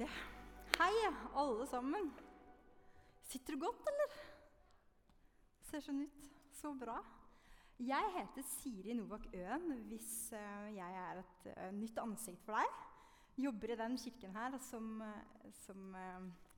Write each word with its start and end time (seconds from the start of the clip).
Nydelig. 0.00 0.16
Hei, 0.80 0.92
alle 1.36 1.66
sammen. 1.68 2.06
Sitter 3.28 3.52
du 3.52 3.60
godt, 3.60 3.88
eller? 3.90 4.12
Ser 5.68 5.82
sånn 5.84 5.98
ut. 6.06 6.28
Så 6.56 6.70
bra. 6.72 6.94
Jeg 7.84 8.12
heter 8.14 8.46
Siri 8.48 8.94
Novak 8.96 9.26
Øen, 9.36 9.66
hvis 9.90 10.30
eh, 10.32 10.70
jeg 10.72 10.96
er 11.02 11.20
et 11.20 11.50
eh, 11.52 11.68
nytt 11.76 12.00
ansikt 12.00 12.40
for 12.46 12.56
deg. 12.56 12.78
Jobber 13.44 13.74
i 13.74 13.76
den 13.82 13.98
kirken 14.00 14.32
her 14.40 14.56
som, 14.70 14.88
eh, 15.04 15.52
som 15.66 15.92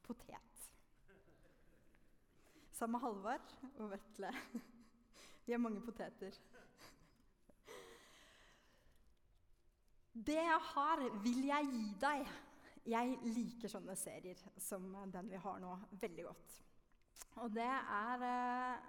potet. 0.07 0.63
Sammen 2.79 2.95
med 2.95 3.05
Halvard 3.09 3.57
og 3.73 3.91
Vetle. 3.97 4.31
Vi 5.49 5.57
har 5.57 5.65
mange 5.65 5.83
poteter. 5.83 6.39
Det 10.15 10.39
jeg 10.39 10.65
har, 10.71 11.07
vil 11.27 11.45
jeg 11.51 11.71
gi 11.75 11.85
deg. 12.07 12.35
Jeg 12.89 13.19
liker 13.23 13.71
sånne 13.71 13.95
serier 13.99 14.39
som 14.59 14.89
den 15.13 15.29
vi 15.31 15.39
har 15.39 15.61
nå, 15.63 15.77
veldig 16.03 16.25
godt. 16.27 16.57
Og 17.43 17.53
det 17.55 17.69
er 17.69 18.25
eh, 18.27 18.89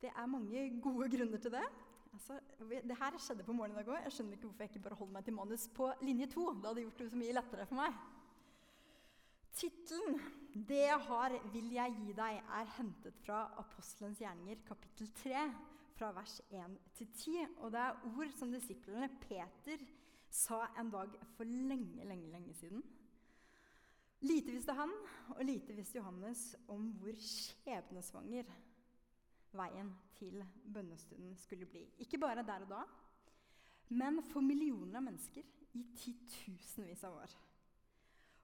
Det 0.00 0.10
er 0.16 0.26
mange 0.32 0.80
gode 0.80 1.10
grunner 1.12 1.38
til 1.38 1.52
det. 1.52 1.66
Altså, 2.12 2.38
det 2.58 2.96
her 2.96 3.18
skjedde 3.18 3.44
på 3.44 3.52
morgenen 3.52 3.76
i 3.76 3.82
dag 3.82 3.90
òg. 3.92 4.04
Jeg 4.06 4.14
skjønner 4.14 4.38
ikke 4.38 4.46
hvorfor 4.48 4.64
jeg 4.64 4.70
ikke 4.72 4.84
bare 4.86 4.96
holder 4.98 5.12
meg 5.12 5.26
til 5.26 5.36
manus 5.36 5.66
på 5.76 5.90
linje 6.00 6.28
to. 6.32 6.46
Det 6.54 6.70
hadde 6.70 6.84
gjort 6.86 7.02
det 7.02 7.10
så 7.10 7.20
mye 7.20 7.34
lettere 7.36 7.66
for 7.68 7.80
meg. 7.82 7.98
Tittelen 9.60 10.20
'Det 10.54 10.80
jeg 10.86 11.00
har, 11.08 11.36
vil 11.52 11.70
jeg 11.74 11.96
gi 11.98 12.12
deg' 12.12 12.42
er 12.60 12.72
hentet 12.78 13.18
fra 13.26 13.42
Apostelens 13.58 14.18
gjerninger, 14.18 14.62
kapittel 14.66 15.10
3, 15.14 15.44
fra 15.98 16.12
vers 16.12 16.40
1 16.50 16.78
til 16.94 17.06
10. 17.06 17.46
Og 17.58 17.72
det 17.72 17.80
er 17.80 18.00
ord 18.16 18.32
som 18.38 18.52
disiplene 18.52 19.08
Peter 19.20 19.84
sa 20.30 20.62
en 20.78 20.90
dag 20.92 21.14
for 21.36 21.44
lenge, 21.44 22.04
lenge, 22.06 22.30
lenge 22.30 22.54
siden. 22.54 22.82
Lite 24.20 24.52
visste 24.52 24.74
han, 24.76 24.90
og 25.34 25.44
lite 25.44 25.74
visste 25.74 25.98
Johannes 25.98 26.42
om 26.68 26.90
hvor 27.00 27.16
skjebnesvanger 27.24 28.50
veien 29.56 29.94
til 30.18 30.42
bønnestunden 30.64 31.36
skulle 31.40 31.66
bli. 31.66 31.86
Ikke 32.04 32.20
bare 32.20 32.44
der 32.46 32.66
og 32.66 32.74
da, 32.74 32.82
men 33.96 34.20
for 34.30 34.44
millioner 34.44 35.00
av 35.00 35.06
mennesker 35.08 35.46
i 35.78 35.84
titusenvis 35.98 37.02
av 37.08 37.16
år. 37.22 37.38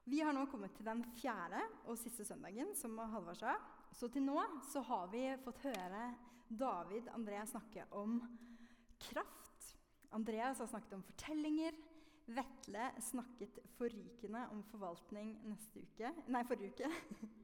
Vi 0.07 0.21
har 0.23 0.33
nå 0.35 0.45
kommet 0.47 0.73
til 0.75 0.87
den 0.87 1.03
fjerde 1.19 1.61
og 1.85 1.97
siste 1.99 2.25
søndagen, 2.25 2.73
som 2.79 2.95
Halvard 2.97 3.39
sa. 3.39 3.57
Så 3.91 4.07
til 4.11 4.23
nå 4.23 4.39
så 4.71 4.81
har 4.87 5.09
vi 5.11 5.23
fått 5.43 5.65
høre 5.65 6.03
David 6.47 7.09
André 7.11 7.41
snakke 7.47 7.83
om 7.91 8.21
kraft. 9.03 9.46
Andreas 10.15 10.59
har 10.59 10.69
snakket 10.71 10.93
om 10.93 11.03
fortellinger. 11.03 11.75
Vetle 12.27 12.89
snakket 13.01 13.59
forrykende 13.77 14.47
om 14.51 14.63
forvaltning 14.71 15.37
neste 15.47 15.83
uke. 15.83 16.11
Nei, 16.27 16.43
forrige 16.47 16.73
uke. 16.75 16.89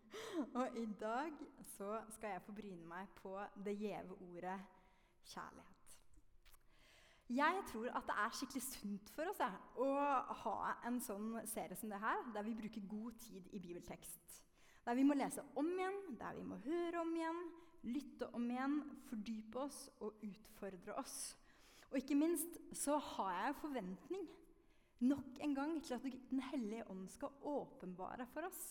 og 0.60 0.78
i 0.78 0.86
dag 1.00 1.38
så 1.78 2.02
skal 2.18 2.36
jeg 2.36 2.44
få 2.46 2.56
bryne 2.56 2.88
meg 2.90 3.12
på 3.22 3.38
det 3.64 3.78
gjeve 3.80 4.18
ordet 4.28 4.58
kjærlighet. 5.32 5.74
Jeg 7.34 7.62
tror 7.70 7.88
at 7.96 8.10
det 8.10 8.16
er 8.20 8.34
skikkelig 8.36 8.64
sunt 8.66 9.12
for 9.16 9.32
oss 9.32 9.40
ja, 9.40 9.54
å 9.80 9.88
ha 10.44 10.74
en 10.86 11.00
sånn 11.02 11.38
serie 11.50 11.78
som 11.80 11.90
det 11.90 12.02
her, 12.04 12.20
der 12.36 12.44
vi 12.46 12.58
bruker 12.58 12.90
god 12.92 13.16
tid 13.24 13.48
i 13.56 13.62
bibeltekst. 13.64 14.42
Der 14.84 14.98
vi 15.00 15.06
må 15.08 15.16
lese 15.16 15.46
om 15.56 15.70
igjen, 15.72 16.02
der 16.20 16.36
vi 16.36 16.44
må 16.44 16.60
høre 16.66 17.00
om 17.02 17.14
igjen, 17.16 17.40
lytte 17.88 18.28
om 18.36 18.50
igjen, 18.52 18.76
fordype 19.08 19.64
oss 19.64 19.80
og 20.04 20.20
utfordre 20.28 20.98
oss. 21.00 21.16
Og 21.94 22.00
ikke 22.02 22.18
minst 22.18 22.56
så 22.74 22.98
har 22.98 23.36
jeg 23.38 23.60
forventning 23.62 24.24
nok 25.06 25.38
en 25.46 25.54
gang 25.54 25.76
til 25.84 25.94
at 25.94 26.08
Den 26.32 26.42
hellige 26.50 26.88
ånd 26.90 27.06
skal 27.14 27.36
åpenbare 27.46 28.26
for 28.34 28.48
oss. 28.48 28.64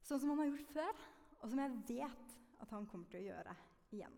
Sånn 0.00 0.22
som 0.22 0.32
han 0.32 0.40
har 0.40 0.48
gjort 0.48 0.72
før, 0.72 1.02
og 1.42 1.50
som 1.50 1.60
jeg 1.60 1.76
vet 1.90 2.36
at 2.64 2.72
han 2.72 2.88
kommer 2.88 3.10
til 3.12 3.20
å 3.20 3.26
gjøre 3.26 3.54
igjen. 3.92 4.16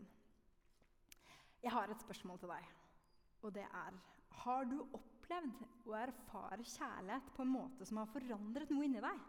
Jeg 1.61 1.75
har 1.75 1.91
et 1.91 2.05
spørsmål 2.07 2.39
til 2.39 2.53
deg, 2.55 2.71
og 3.43 3.53
det 3.59 3.67
er 3.67 3.99
Har 4.41 4.63
du 4.65 4.77
opplevd 4.79 5.65
å 5.91 5.95
erfare 5.99 6.63
kjærlighet 6.63 7.33
på 7.35 7.43
en 7.43 7.51
måte 7.51 7.85
som 7.85 7.99
har 7.99 8.09
forandret 8.13 8.71
noe 8.71 8.87
inni 8.87 9.03
deg? 9.03 9.19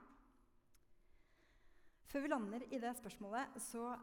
Før 2.07 2.23
vi 2.23 2.31
lander 2.31 2.67
i 2.71 2.79
det 2.79 2.95
spørsmålet, 3.01 3.59
så 3.59 3.97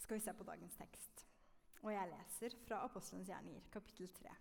skal 0.00 0.16
vi 0.16 0.24
se 0.24 0.32
på 0.32 0.46
dagens 0.48 0.80
tekst. 0.80 1.27
Og 1.84 1.92
jeg 1.94 2.10
leser 2.10 2.54
fra 2.66 2.82
Apostelens 2.86 3.28
gjerninger, 3.30 3.66
kapittel 3.72 4.10
3. 4.18 4.36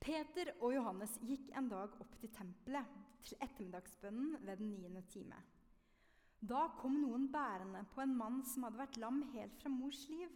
Peter 0.00 0.52
og 0.60 0.72
Johannes 0.72 1.16
gikk 1.26 1.50
en 1.58 1.68
dag 1.68 1.96
opp 2.00 2.12
til 2.20 2.30
tempelet, 2.32 2.92
til 3.20 3.36
ettermiddagsbønnen 3.44 4.38
ved 4.46 4.62
den 4.62 4.70
niende 4.72 5.02
time. 5.12 5.36
Da 6.40 6.70
kom 6.80 6.94
noen 7.02 7.26
bærende 7.32 7.82
på 7.92 8.00
en 8.00 8.14
mann 8.16 8.38
som 8.48 8.64
hadde 8.64 8.80
vært 8.80 8.96
lam 9.02 9.20
helt 9.34 9.58
fra 9.60 9.72
mors 9.72 10.06
liv. 10.08 10.32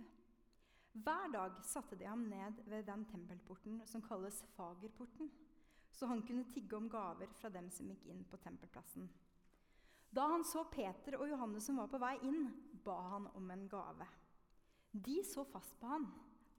Hver 0.94 1.30
dag 1.32 1.56
satte 1.64 1.96
de 1.96 2.04
ham 2.06 2.26
ned 2.28 2.60
ved 2.68 2.84
den 2.86 3.06
tempelporten 3.08 3.80
som 3.88 4.04
kalles 4.04 4.42
Fagerporten, 4.54 5.30
så 5.94 6.10
han 6.10 6.20
kunne 6.26 6.44
tigge 6.52 6.76
om 6.76 6.90
gaver 6.90 7.32
fra 7.38 7.48
dem 7.54 7.70
som 7.72 7.88
gikk 7.88 8.04
inn 8.10 8.20
på 8.28 8.38
tempelplassen. 8.42 9.08
Da 10.14 10.28
han 10.30 10.44
så 10.46 10.66
Peter 10.70 11.16
og 11.18 11.26
Johannes 11.30 11.64
som 11.66 11.80
var 11.80 11.88
på 11.90 11.98
vei 12.02 12.14
inn, 12.28 12.50
ba 12.84 13.00
han 13.14 13.30
om 13.34 13.50
en 13.50 13.64
gave. 13.70 14.06
De 14.94 15.24
så 15.26 15.42
fast 15.50 15.74
på 15.80 15.90
han, 15.90 16.06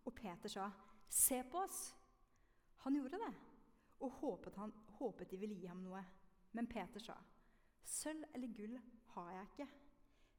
og 0.04 0.16
Peter 0.16 0.52
sa, 0.52 0.72
'Se 1.10 1.44
på 1.44 1.58
oss.' 1.58 1.94
Han 2.84 2.96
gjorde 2.96 3.18
det, 3.18 3.34
og 4.00 4.12
håpet, 4.12 4.56
han, 4.56 4.74
håpet 5.00 5.30
de 5.30 5.38
ville 5.38 5.56
gi 5.56 5.68
ham 5.68 5.84
noe. 5.84 6.04
Men 6.52 6.68
Peter 6.68 7.00
sa, 7.00 7.16
'Sølv 7.84 8.26
eller 8.34 8.48
gull 8.48 8.78
har 9.16 9.32
jeg 9.32 9.48
ikke, 9.48 9.68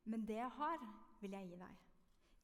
men 0.05 0.27
det 0.27 0.37
jeg 0.37 0.51
har, 0.51 0.79
vil 1.21 1.31
jeg 1.31 1.49
gi 1.49 1.57
deg.' 1.57 1.83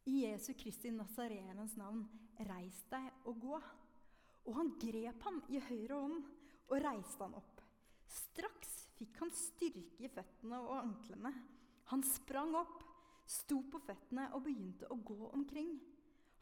I 0.04 0.24
Jesu 0.24 0.54
Kristi 0.58 0.90
Nazarenes 0.90 1.76
navn, 1.76 2.08
reis 2.48 2.82
deg 2.90 3.12
og 3.24 3.40
gå. 3.40 3.60
Og 4.44 4.56
han 4.56 4.72
grep 4.80 5.22
ham 5.22 5.42
i 5.48 5.60
høyre 5.62 5.94
hånd 5.94 6.24
og 6.72 6.80
reiste 6.82 7.22
han 7.22 7.36
opp. 7.38 7.60
Straks 8.08 8.88
fikk 8.96 9.20
han 9.20 9.30
styrke 9.30 10.02
i 10.02 10.10
føttene 10.10 10.58
og 10.58 10.80
anklene. 10.80 11.30
Han 11.92 12.02
sprang 12.02 12.56
opp 12.58 12.82
sto 13.28 13.60
på 13.70 13.80
føttene 13.86 14.28
og 14.36 14.44
begynte 14.46 14.88
å 14.90 14.98
gå 14.98 15.18
omkring. 15.32 15.76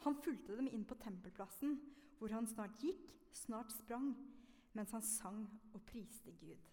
Han 0.04 0.16
fulgte 0.24 0.56
dem 0.56 0.70
inn 0.70 0.86
på 0.88 0.96
tempelplassen, 1.00 1.76
hvor 2.18 2.32
han 2.32 2.48
snart 2.48 2.80
gikk, 2.80 3.12
snart 3.32 3.72
sprang, 3.72 4.14
mens 4.76 4.92
han 4.96 5.04
sang 5.04 5.42
og 5.74 5.82
priste 5.88 6.32
Gud. 6.40 6.68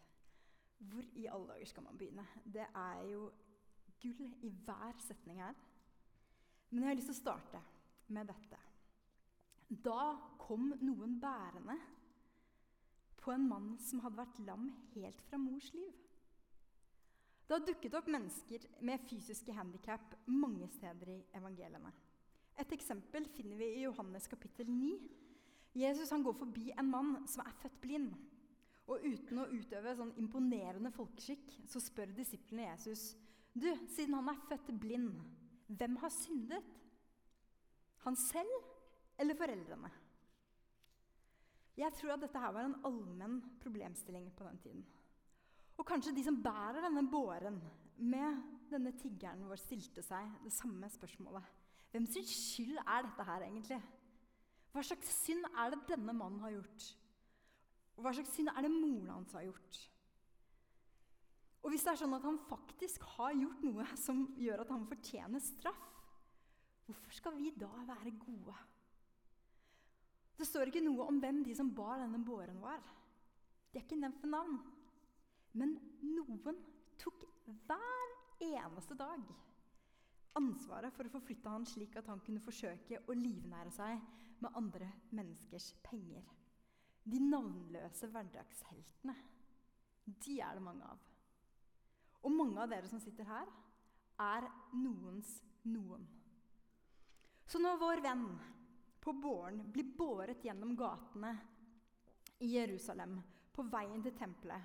Hvor 0.77 1.03
i 1.17 1.25
alle 1.25 1.53
dager 1.53 1.69
skal 1.71 1.87
man 1.87 1.97
begynne? 1.97 2.25
Det 2.45 2.67
er 2.67 3.03
jo 3.11 3.31
gull 4.01 4.33
i 4.45 4.51
hver 4.65 4.99
setning 5.01 5.41
her. 5.41 5.57
Men 6.69 6.83
jeg 6.83 6.91
har 6.91 6.99
lyst 6.99 7.11
til 7.11 7.17
å 7.17 7.21
starte 7.23 7.61
med 8.13 8.29
dette. 8.29 8.59
Da 9.67 10.15
kom 10.39 10.69
noen 10.79 11.17
bærende 11.19 11.75
på 13.19 13.33
en 13.33 13.47
mann 13.49 13.73
som 13.83 13.99
hadde 14.03 14.21
vært 14.21 14.43
lam 14.47 14.69
helt 14.93 15.23
fra 15.27 15.39
mors 15.41 15.71
liv. 15.75 16.06
Det 17.47 17.55
har 17.55 17.63
dukket 17.63 17.93
opp 17.95 18.09
mennesker 18.11 18.65
med 18.83 19.03
fysiske 19.07 19.53
handikap 19.55 20.17
mange 20.27 20.67
steder 20.73 21.13
i 21.13 21.21
evangeliene. 21.39 21.93
Et 22.59 22.73
eksempel 22.75 23.27
finner 23.31 23.55
vi 23.55 23.69
i 23.77 23.85
Johannes 23.85 24.27
kapittel 24.27 24.67
9. 24.67 24.89
Jesus 25.77 26.11
går 26.11 26.35
forbi 26.35 26.71
en 26.73 26.89
mann 26.91 27.13
som 27.29 27.45
er 27.45 27.55
født 27.61 27.79
blind. 27.79 28.11
Og 28.87 29.03
uten 29.03 29.39
å 29.39 29.47
utøve 29.51 29.95
sånn 29.95 30.15
imponerende 30.19 30.91
folkeskikk 30.95 31.53
så 31.67 31.79
spør 31.83 32.11
disiplene 32.17 32.67
Jesus 32.71 33.13
du, 33.57 33.71
siden 33.89 34.13
han 34.13 34.27
er 34.29 34.43
født 34.49 34.67
blind, 34.77 35.15
hvem 35.67 35.95
har 36.03 36.11
syndet? 36.13 36.65
Han 38.03 38.15
selv 38.19 38.51
eller 39.17 39.37
foreldrene? 39.39 39.89
Jeg 41.77 41.93
tror 41.97 42.13
at 42.13 42.21
dette 42.21 42.41
her 42.41 42.53
var 42.53 42.67
en 42.67 42.77
allmenn 42.85 43.39
problemstilling 43.61 44.29
på 44.37 44.45
den 44.45 44.61
tiden. 44.61 44.85
Og 45.77 45.85
kanskje 45.85 46.15
de 46.15 46.23
som 46.25 46.39
bærer 46.41 46.81
denne 46.81 47.05
båren 47.09 47.59
med 47.97 48.41
denne 48.71 48.93
tiggeren 48.97 49.45
vår, 49.47 49.59
stilte 49.61 50.03
seg 50.05 50.29
det 50.43 50.53
samme 50.53 50.89
spørsmålet. 50.91 51.45
Hvem 51.93 52.07
sin 52.09 52.25
skyld 52.27 52.79
er 52.81 53.05
dette 53.05 53.25
her 53.27 53.45
egentlig? 53.45 53.77
Hva 54.73 54.83
slags 54.85 55.13
synd 55.23 55.45
er 55.53 55.73
det 55.73 55.85
denne 55.89 56.13
mannen 56.13 56.41
har 56.43 56.53
gjort? 56.57 56.87
Og 57.97 58.03
hva 58.05 58.13
slags 58.13 58.33
synd 58.35 58.51
er 58.51 58.65
det 58.65 58.73
moren 58.73 59.13
hans 59.13 59.33
har 59.37 59.45
gjort? 59.47 59.79
Og 61.65 61.73
hvis 61.73 61.83
det 61.83 61.93
er 61.93 61.99
sånn 61.99 62.15
at 62.15 62.25
han 62.27 62.37
faktisk 62.47 63.05
har 63.17 63.33
gjort 63.35 63.63
noe 63.65 63.85
som 63.99 64.25
gjør 64.39 64.61
at 64.63 64.73
han 64.73 64.85
fortjener 64.87 65.41
straff, 65.43 65.87
hvorfor 66.87 67.15
skal 67.17 67.35
vi 67.39 67.51
da 67.57 67.69
være 67.87 68.13
gode? 68.21 68.55
Det 70.37 70.45
står 70.45 70.69
ikke 70.69 70.85
noe 70.85 71.07
om 71.09 71.17
hvem 71.19 71.41
de 71.43 71.55
som 71.57 71.73
bar 71.73 72.03
denne 72.03 72.21
båren, 72.23 72.59
var. 72.61 72.83
De 73.71 73.79
er 73.79 73.87
ikke 73.87 73.97
nevnt 73.99 74.21
ved 74.21 74.31
navn. 74.31 74.59
Men 75.57 75.75
noen 76.05 76.61
tok 77.01 77.25
hver 77.67 78.15
eneste 78.43 78.95
dag 78.97 79.25
ansvaret 80.37 80.93
for 80.93 81.07
å 81.07 81.13
forflytte 81.15 81.51
han 81.51 81.65
slik 81.67 81.95
at 81.97 82.09
han 82.11 82.21
kunne 82.25 82.43
forsøke 82.43 83.01
å 83.07 83.15
livnære 83.17 83.73
seg 83.73 84.01
med 84.43 84.57
andre 84.59 84.89
menneskers 85.17 85.71
penger. 85.85 86.25
De 87.07 87.21
navnløse 87.23 88.09
hverdagsheltene. 88.11 89.15
de 90.05 90.39
er 90.39 90.55
det 90.55 90.63
mange 90.63 90.85
av. 90.87 90.99
Og 92.23 92.31
mange 92.31 92.61
av 92.61 92.69
dere 92.71 92.87
som 92.87 92.99
sitter 92.99 93.27
her, 93.27 93.49
er 94.17 94.47
noens 94.73 95.41
noen. 95.67 96.05
Så 97.47 97.59
når 97.59 97.79
vår 97.79 98.01
venn 98.03 98.27
på 99.03 99.13
båren 99.13 99.61
blir 99.71 99.93
båret 99.97 100.43
gjennom 100.43 100.75
gatene 100.75 101.33
i 102.43 102.53
Jerusalem 102.55 103.17
på 103.55 103.63
veien 103.71 104.03
til 104.03 104.15
tempelet, 104.17 104.63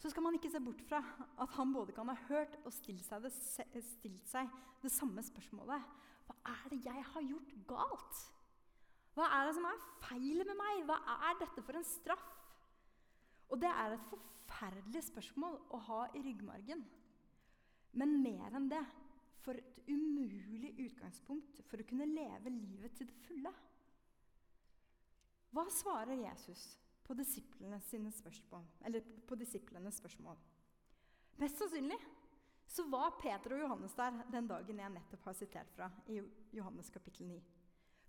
så 0.00 0.08
skal 0.08 0.24
man 0.24 0.36
ikke 0.36 0.48
se 0.52 0.60
bort 0.64 0.80
fra 0.88 1.00
at 1.44 1.56
han 1.58 1.72
både 1.74 1.92
kan 1.92 2.08
ha 2.08 2.16
hørt 2.30 2.56
og 2.64 2.72
stilt 2.72 3.04
seg 3.04 3.26
det, 3.26 3.32
stilt 3.84 4.28
seg 4.30 4.48
det 4.80 4.92
samme 4.92 5.22
spørsmålet. 5.24 5.88
Hva 6.26 6.36
er 6.54 6.70
det 6.72 6.78
jeg 6.86 7.04
har 7.12 7.26
gjort 7.26 7.52
galt? 7.68 8.22
Hva 9.16 9.26
er 9.36 9.48
det 9.48 9.56
som 9.58 9.66
er 9.68 9.82
feil 10.06 10.40
med 10.46 10.56
meg? 10.56 10.84
Hva 10.88 10.96
er 11.28 11.40
dette 11.42 11.64
for 11.66 11.76
en 11.76 11.84
straff? 11.84 12.28
Og 13.50 13.60
det 13.60 13.68
er 13.68 13.96
et 13.96 14.08
forferdelig 14.08 15.02
spørsmål 15.10 15.58
å 15.74 15.82
ha 15.90 16.00
i 16.14 16.22
ryggmargen. 16.24 16.84
Men 18.00 18.20
mer 18.22 18.56
enn 18.56 18.70
det 18.70 18.84
for 19.44 19.58
et 19.58 19.80
umulig 19.90 20.72
utgangspunkt 20.86 21.60
for 21.68 21.80
å 21.80 21.88
kunne 21.88 22.08
leve 22.08 22.52
livet 22.54 22.94
til 22.96 23.10
det 23.10 23.18
fulle. 23.26 23.52
Hva 25.50 25.66
svarer 25.74 26.22
Jesus 26.22 26.70
på 27.10 27.16
disiplenes 27.18 27.88
spørsmål? 28.20 28.66
På 29.26 29.34
disiplenes 29.34 29.98
spørsmål? 29.98 30.36
Mest 31.42 31.58
sannsynlig 31.58 31.98
så 32.70 32.84
var 32.86 33.16
Peter 33.18 33.56
og 33.56 33.64
Johannes 33.64 33.96
der 33.98 34.20
den 34.30 34.46
dagen 34.46 34.78
jeg 34.78 34.94
nettopp 34.94 35.24
har 35.26 35.34
sitert 35.34 35.72
fra 35.74 35.88
i 36.06 36.20
Johannes 36.54 36.90
kapittel 36.94 37.26
9. 37.26 37.40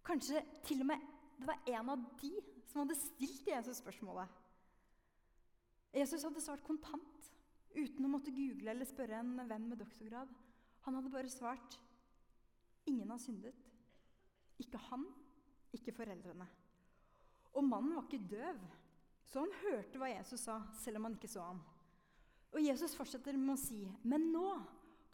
Kanskje 0.06 0.44
til 0.68 0.84
og 0.84 0.92
med 0.92 1.08
det 1.40 1.48
var 1.50 1.64
en 1.74 1.90
av 1.90 2.04
de 2.22 2.30
som 2.70 2.84
hadde 2.84 3.00
stilt 3.00 3.48
Jesus 3.50 3.80
spørsmålet. 3.82 4.30
Jesus 5.98 6.22
hadde 6.28 6.44
svart 6.44 6.62
kontant, 6.64 7.32
uten 7.74 8.06
å 8.06 8.12
måtte 8.12 8.34
google 8.36 8.70
eller 8.70 8.86
spørre 8.86 9.24
en 9.24 9.34
venn 9.50 9.66
med 9.72 9.82
doktorgrad. 9.82 10.30
Han 10.86 11.00
hadde 11.00 11.14
bare 11.14 11.32
svart 11.34 11.80
ingen 12.86 13.10
har 13.10 13.20
syndet. 13.24 13.58
Ikke 14.62 14.78
han, 14.92 15.08
ikke 15.74 15.96
foreldrene. 15.98 16.46
Og 17.58 17.66
mannen 17.66 17.98
var 17.98 18.06
ikke 18.06 18.30
døv, 18.30 18.62
så 19.32 19.46
han 19.46 19.54
hørte 19.62 20.00
hva 20.00 20.10
Jesus 20.12 20.44
sa, 20.44 20.58
selv 20.76 21.00
om 21.00 21.08
han 21.08 21.16
ikke 21.16 21.32
så 21.32 21.46
ham. 21.46 21.62
Og 22.52 22.60
Jesus 22.60 22.98
fortsetter 22.98 23.38
med 23.40 23.56
å 23.56 23.62
si, 23.62 23.86
men 24.04 24.28
nå 24.34 24.48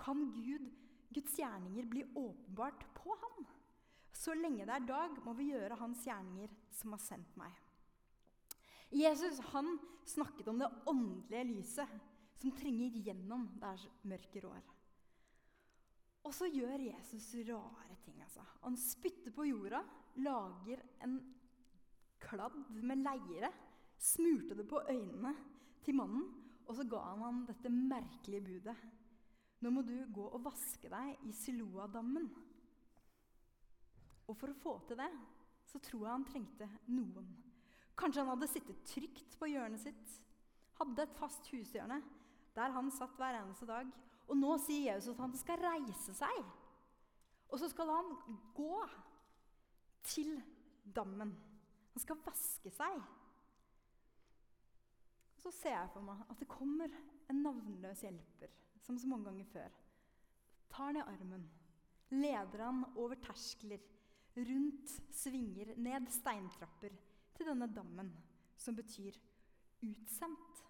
kan 0.02 0.24
Gud, 0.34 0.66
Guds 1.14 1.38
gjerninger 1.38 1.86
bli 1.90 2.04
åpenbart 2.18 2.88
på 2.98 3.14
ham. 3.22 3.46
Så 4.18 4.34
lenge 4.34 4.66
det 4.66 4.74
er 4.74 4.88
dag, 4.90 5.20
må 5.22 5.36
vi 5.38 5.52
gjøre 5.52 5.78
hans 5.78 6.02
gjerninger 6.08 6.54
som 6.74 6.96
har 6.96 7.04
sendt 7.04 7.38
meg. 7.38 7.54
Jesus 8.90 9.42
han 9.52 9.76
snakket 10.08 10.50
om 10.50 10.64
det 10.64 10.72
åndelige 10.90 11.46
lyset 11.52 11.96
som 12.42 12.54
trenger 12.58 12.98
gjennom 13.06 13.46
der 13.62 13.86
mørket 14.08 14.46
rår. 14.46 14.66
Og 16.28 16.34
så 16.36 16.50
gjør 16.50 16.82
Jesus 16.90 17.30
rare 17.48 17.96
ting. 18.04 18.18
altså. 18.22 18.44
Han 18.64 18.76
spytter 18.80 19.32
på 19.32 19.46
jorda, 19.48 19.84
lager 20.26 20.82
en 21.06 21.20
kladd 22.20 22.58
med 22.82 23.04
leire, 23.06 23.52
smurte 23.98 24.58
det 24.58 24.68
på 24.70 24.82
øynene 24.90 25.34
til 25.86 25.98
mannen, 25.98 26.28
og 26.68 26.76
så 26.76 26.86
ga 26.90 27.02
han 27.10 27.24
ham 27.24 27.42
dette 27.48 27.72
merkelige 27.72 28.44
budet. 28.44 28.76
Nå 29.64 29.72
må 29.74 29.82
du 29.82 29.96
gå 30.14 30.28
og 30.28 30.44
vaske 30.46 30.90
deg 30.92 31.24
i 31.26 31.34
Siloa-dammen. 31.34 32.28
Og 34.28 34.36
for 34.38 34.52
å 34.52 34.60
få 34.62 34.76
til 34.88 35.00
det 35.00 35.10
så 35.68 35.80
tror 35.84 36.04
jeg 36.04 36.14
han 36.14 36.28
trengte 36.28 36.68
noen. 36.92 37.28
Kanskje 37.98 38.22
han 38.22 38.32
hadde 38.36 38.50
sittet 38.52 38.84
trygt 38.88 39.38
på 39.40 39.50
hjørnet 39.50 39.82
sitt, 39.82 40.14
hadde 40.78 41.08
et 41.08 41.18
fast 41.18 41.48
hushjørne 41.52 41.98
der 42.58 42.74
han 42.74 42.92
satt 42.94 43.18
hver 43.18 43.40
eneste 43.40 43.68
dag. 43.70 43.90
Og 44.28 44.38
nå 44.38 44.56
sier 44.62 44.94
Jesus 44.94 45.16
at 45.16 45.24
han 45.24 45.36
skal 45.40 45.62
reise 45.62 46.14
seg. 46.18 46.40
Og 47.48 47.62
så 47.62 47.70
skal 47.72 47.92
han 47.94 48.10
gå 48.58 48.82
til 50.08 50.34
dammen. 50.84 51.32
Han 51.94 52.04
skal 52.04 52.20
vaske 52.26 52.72
seg. 52.74 52.98
Og 55.38 55.44
så 55.46 55.52
ser 55.54 55.76
jeg 55.76 55.92
for 55.94 56.06
meg 56.06 56.24
at 56.26 56.40
det 56.42 56.50
kommer 56.50 56.94
en 57.30 57.44
navnløs 57.46 58.02
hjelper, 58.02 58.54
som 58.82 58.98
så 58.98 59.10
mange 59.10 59.30
ganger 59.30 59.50
før. 59.52 59.76
Tar 60.74 60.98
i 60.98 61.04
armen, 61.06 61.46
leder 62.10 62.64
han 62.66 62.82
over 62.96 63.20
terskler, 63.22 63.84
rundt 64.38 64.92
svinger, 65.14 65.76
ned 65.78 66.10
steintrapper 66.14 66.94
til 67.38 67.50
denne 67.50 67.70
dammen, 67.74 68.12
som 68.58 68.76
betyr 68.78 69.16
utsendt. 69.86 70.64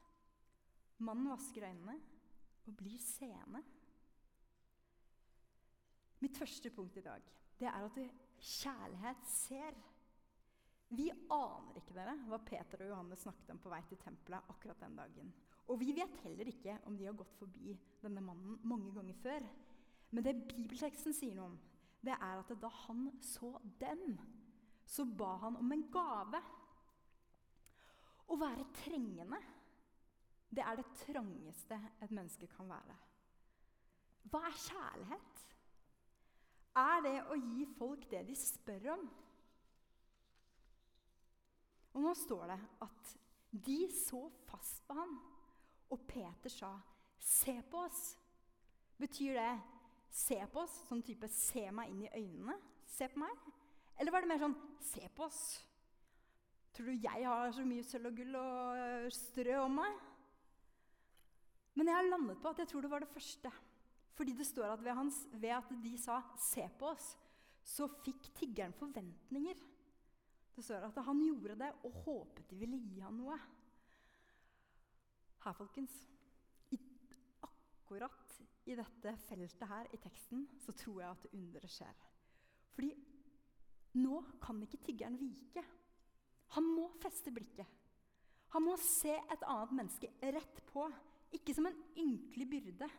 Mannen 1.00 1.32
vasker 1.32 1.68
øynene 1.68 1.98
og 2.68 2.78
blir 2.80 3.00
seende. 3.04 3.64
Mitt 6.20 6.38
første 6.38 6.72
punkt 6.74 6.98
i 6.98 7.06
dag 7.06 7.24
det 7.60 7.68
er 7.70 7.86
at 7.86 8.00
kjærlighet 8.38 9.28
ser. 9.30 9.78
Vi 10.96 11.10
aner 11.12 11.80
ikke 11.80 11.96
dere, 11.98 12.14
hva 12.30 12.40
Peter 12.48 12.86
og 12.86 12.92
Johannes 12.94 13.24
snakket 13.26 13.50
om 13.52 13.60
på 13.60 13.72
vei 13.72 13.82
til 13.90 14.00
tempelet 14.00 14.52
akkurat 14.54 14.80
den 14.86 14.96
dagen. 14.96 15.32
Og 15.68 15.80
vi 15.82 15.92
vet 15.96 16.14
heller 16.24 16.48
ikke 16.48 16.78
om 16.88 16.96
de 16.96 17.10
har 17.10 17.18
gått 17.18 17.34
forbi 17.36 17.74
denne 18.00 18.24
mannen 18.24 18.56
mange 18.64 18.94
ganger 18.96 19.18
før. 19.20 19.48
Men 20.16 20.24
det 20.24 20.38
bibelteksten 20.48 21.16
sier 21.16 21.36
noe 21.36 21.50
om, 21.52 21.58
det 22.00 22.16
er 22.16 22.40
at 22.40 22.54
da 22.62 22.70
han 22.86 23.10
så 23.26 23.52
dem, 23.82 24.16
så 24.88 25.04
ba 25.04 25.34
han 25.44 25.60
om 25.60 25.76
en 25.76 25.84
gave. 25.92 26.40
Å 28.28 28.40
være 28.40 28.70
trengende, 28.80 29.42
det 30.48 30.64
er 30.64 30.80
det 30.80 30.88
trangeste 31.04 31.76
et 32.00 32.14
menneske 32.16 32.48
kan 32.54 32.72
være. 32.72 32.96
Hva 34.32 34.46
er 34.48 34.60
kjærlighet? 34.64 35.44
Er 36.78 37.04
det 37.04 37.16
å 37.28 37.36
gi 37.40 37.68
folk 37.76 38.08
det 38.12 38.24
de 38.28 38.36
spør 38.40 38.94
om? 38.96 39.08
Og 41.98 42.04
nå 42.04 42.12
står 42.14 42.52
det 42.52 42.58
at 42.86 43.14
de 43.66 43.78
så 43.90 44.20
fast 44.46 44.84
på 44.86 44.94
ham, 44.94 45.16
og 45.90 46.04
Peter 46.06 46.50
sa, 46.50 46.80
'Se 47.18 47.62
på 47.72 47.78
oss'. 47.78 48.18
Betyr 49.00 49.34
det 49.34 49.62
se 50.10 50.38
på 50.54 50.60
oss, 50.60 50.84
sånn 50.88 51.02
type 51.02 51.28
'se 51.28 51.72
meg 51.72 51.90
inn 51.90 52.04
i 52.04 52.10
øynene'? 52.14 52.62
Se 52.86 53.08
på 53.08 53.20
meg? 53.20 53.34
Eller 53.98 54.12
var 54.12 54.22
det 54.22 54.28
mer 54.28 54.38
sånn 54.38 54.78
'se 54.80 55.10
på 55.10 55.24
oss'? 55.26 55.64
Tror 56.74 56.86
du 56.86 56.92
jeg 56.92 57.26
har 57.26 57.52
så 57.52 57.66
mye 57.66 57.84
sølv 57.84 58.06
og 58.06 58.16
gull 58.16 58.36
og 58.36 59.12
strø 59.12 59.56
om 59.64 59.72
meg? 59.72 60.00
Men 61.74 61.88
jeg 61.88 61.96
har 61.96 62.04
landet 62.04 62.42
på 62.42 62.50
at 62.50 62.58
jeg 62.58 62.68
tror 62.68 62.82
det 62.82 62.92
var 62.92 63.00
det 63.00 63.10
første. 63.10 63.52
Fordi 64.14 64.34
det 64.34 64.46
står 64.46 64.74
at 64.74 64.84
ved, 64.84 64.94
hans, 64.94 65.28
ved 65.32 65.50
at 65.50 65.70
de 65.84 65.98
sa 65.98 66.22
'se 66.38 66.70
på 66.78 66.86
oss', 66.86 67.18
så 67.64 67.88
fikk 67.88 68.36
tiggeren 68.36 68.74
forventninger. 68.74 69.56
Det 70.58 70.64
står 70.66 70.88
at 70.88 70.98
han 71.06 71.20
gjorde 71.22 71.56
det 71.60 71.70
og 71.86 71.98
håpet 72.08 72.48
de 72.50 72.58
ville 72.58 72.80
gi 72.82 73.02
ham 73.04 73.20
noe. 73.20 73.36
Her, 75.44 75.54
folkens, 75.54 75.94
i, 76.74 76.80
akkurat 77.46 78.40
i 78.66 78.76
dette 78.76 79.14
feltet 79.28 79.68
her 79.70 79.90
i 79.94 80.00
teksten, 80.02 80.48
så 80.64 80.74
tror 80.76 81.04
jeg 81.04 81.14
at 81.14 81.28
underet 81.38 81.72
skjer. 81.72 82.00
Fordi 82.74 82.90
nå 84.02 84.22
kan 84.42 84.64
ikke 84.66 84.82
tiggeren 84.88 85.20
vike. 85.22 85.62
Han 86.58 86.66
må 86.74 86.88
feste 87.04 87.32
blikket. 87.34 87.70
Han 88.56 88.66
må 88.66 88.74
se 88.82 89.14
et 89.14 89.46
annet 89.46 89.76
menneske 89.78 90.10
rett 90.34 90.64
på, 90.72 90.88
ikke 91.38 91.54
som 91.54 91.70
en 91.70 91.78
ynkelig 92.00 92.50
byrde. 92.50 92.90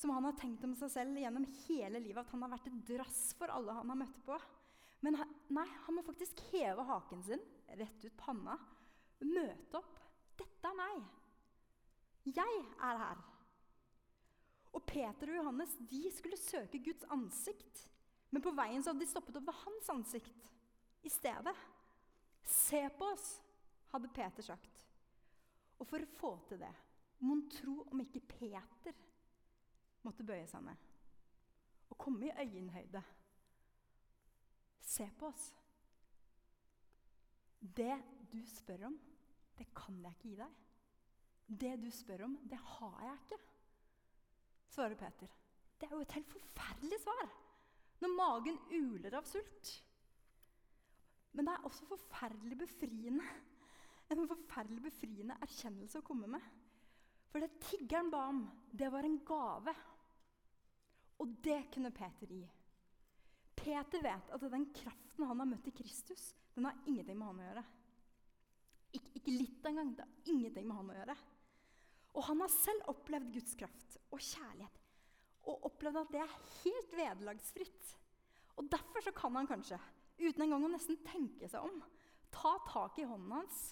Som 0.00 0.14
han 0.14 0.24
har 0.24 0.36
tenkt 0.38 0.64
om 0.64 0.72
seg 0.78 0.94
selv 0.94 1.20
gjennom 1.20 1.44
hele 1.66 2.00
livet, 2.00 2.24
at 2.24 2.32
han 2.32 2.46
har 2.46 2.54
vært 2.54 2.70
et 2.70 2.82
drass 2.88 3.22
for 3.36 3.52
alle 3.52 3.76
han 3.76 3.92
har 3.92 4.00
møtt 4.00 4.20
på. 4.24 4.40
Men 5.00 5.16
han, 5.16 5.32
nei, 5.48 5.66
han 5.86 5.96
må 5.96 6.04
faktisk 6.04 6.42
heve 6.50 6.84
haken 6.88 7.22
sin, 7.24 7.42
rett 7.80 8.04
ut 8.04 8.16
panna, 8.20 8.58
møte 9.24 9.80
opp. 9.80 9.96
'Dette 10.36 10.68
er 10.70 10.76
meg. 10.76 11.04
Jeg 12.24 12.62
er 12.80 13.00
her.' 13.04 13.26
Og 14.76 14.84
Peter 14.86 15.32
og 15.32 15.36
Johannes 15.40 15.72
de 15.90 16.02
skulle 16.14 16.38
søke 16.38 16.78
Guds 16.84 17.04
ansikt. 17.10 17.86
Men 18.30 18.44
på 18.44 18.52
veien 18.54 18.82
så 18.82 18.92
hadde 18.92 19.02
de 19.02 19.10
stoppet 19.10 19.40
opp 19.40 19.48
ved 19.48 19.62
hans 19.64 19.88
ansikt 19.90 20.50
i 21.02 21.10
stedet. 21.10 21.56
Se 22.46 22.84
på 22.96 23.08
oss, 23.10 23.40
hadde 23.90 24.12
Peter 24.14 24.46
sagt. 24.46 24.84
Og 25.80 25.88
for 25.88 26.04
å 26.04 26.12
få 26.20 26.30
til 26.48 26.60
det, 26.62 26.72
mon 27.24 27.42
tro 27.50 27.80
om 27.90 28.02
ikke 28.04 28.22
Peter 28.30 28.94
måtte 30.06 30.24
bøye 30.24 30.46
seg 30.48 30.62
ned 30.64 30.86
og 31.90 31.98
komme 31.98 32.28
i 32.28 32.36
øyenhøyde. 32.44 33.02
Se 34.80 35.06
på 35.18 35.28
oss. 35.28 35.50
Det 37.60 37.94
du 38.32 38.40
spør 38.48 38.86
om, 38.88 38.96
det 39.58 39.68
kan 39.76 40.00
jeg 40.04 40.16
ikke 40.16 40.28
gi 40.28 40.38
deg. 40.40 40.58
Det 41.60 41.74
du 41.82 41.90
spør 41.92 42.24
om, 42.28 42.36
det 42.48 42.58
har 42.76 43.04
jeg 43.04 43.20
ikke 43.24 43.40
svarer 44.70 44.96
Peter. 44.96 45.30
Det 45.80 45.88
er 45.88 45.94
jo 45.96 46.04
et 46.04 46.16
helt 46.16 46.30
forferdelig 46.30 47.00
svar 47.02 47.30
når 48.00 48.12
magen 48.16 48.58
uler 48.72 49.16
av 49.18 49.26
sult. 49.28 49.72
Men 51.36 51.46
det 51.46 51.54
er 51.54 51.66
også 51.68 51.88
forferdelig 51.90 52.58
befriende. 52.62 53.26
En 54.10 54.26
forferdelig 54.26 54.82
befriende 54.88 55.36
erkjennelse 55.44 56.00
å 56.00 56.06
komme 56.06 56.30
med. 56.30 56.46
For 57.30 57.42
det 57.42 57.60
tiggeren 57.62 58.10
ba 58.10 58.24
om, 58.32 58.40
det 58.72 58.88
var 58.90 59.06
en 59.06 59.20
gave. 59.26 59.74
Og 61.22 61.36
det 61.44 61.60
kunne 61.74 61.92
Peter 61.94 62.32
gi. 62.32 62.42
Peter 63.60 64.02
vet 64.02 64.32
at 64.34 64.46
den 64.52 64.66
kraften 64.74 65.26
han 65.28 65.42
har 65.42 65.48
møtt 65.48 65.68
i 65.68 65.74
Kristus, 65.76 66.30
den 66.56 66.66
har 66.68 66.78
ingenting 66.88 67.18
med 67.18 67.28
han 67.28 67.40
å 67.40 67.48
gjøre. 67.48 67.64
Ik 68.96 69.10
ikke 69.20 69.34
litt 69.36 69.66
engang. 69.68 69.92
Det 69.94 70.06
har 70.06 70.32
ingenting 70.32 70.66
med 70.66 70.76
han 70.80 70.90
å 70.90 70.96
gjøre. 70.96 71.16
Og 72.18 72.26
han 72.26 72.42
har 72.42 72.50
selv 72.52 72.88
opplevd 72.90 73.30
Guds 73.36 73.54
kraft 73.58 73.98
og 74.10 74.18
kjærlighet. 74.18 74.80
Og 75.46 75.66
opplevd 75.70 76.00
at 76.00 76.14
det 76.14 76.22
er 76.24 76.38
helt 76.64 76.96
vederlagsfritt. 76.98 77.92
Og 78.58 78.66
derfor 78.72 79.04
så 79.06 79.12
kan 79.16 79.38
han 79.38 79.48
kanskje, 79.48 79.78
uten 80.20 80.44
engang 80.44 80.66
å 80.66 80.72
nesten 80.72 80.98
tenke 81.06 81.48
seg 81.48 81.64
om, 81.64 81.78
ta 82.34 82.56
tak 82.66 82.98
i 83.00 83.06
hånden 83.06 83.38
hans 83.38 83.62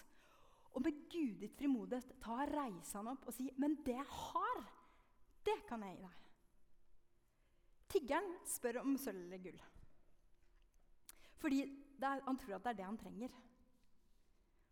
og 0.78 0.85
med 0.85 0.99
gudet 1.11 1.50
frimodighet 1.59 2.12
ta 2.23 2.45
reise 2.47 2.99
han 2.99 3.11
opp 3.11 3.25
og 3.26 3.35
si 3.35 3.49
Men 3.59 3.78
det 3.87 3.97
jeg 3.97 4.14
har, 4.14 4.61
det 5.47 5.57
kan 5.68 5.83
jeg 5.83 5.97
gi 5.97 6.04
deg. 6.04 6.25
Tiggeren 7.88 8.35
spør 8.47 8.83
om 8.83 8.97
sølv 9.00 9.25
eller 9.25 9.42
gull. 9.42 9.61
Fordi 11.38 11.62
er, 11.64 12.23
han 12.25 12.38
tror 12.38 12.57
at 12.57 12.66
det 12.66 12.73
er 12.73 12.80
det 12.80 12.88
han 12.88 12.99
trenger. 13.00 13.37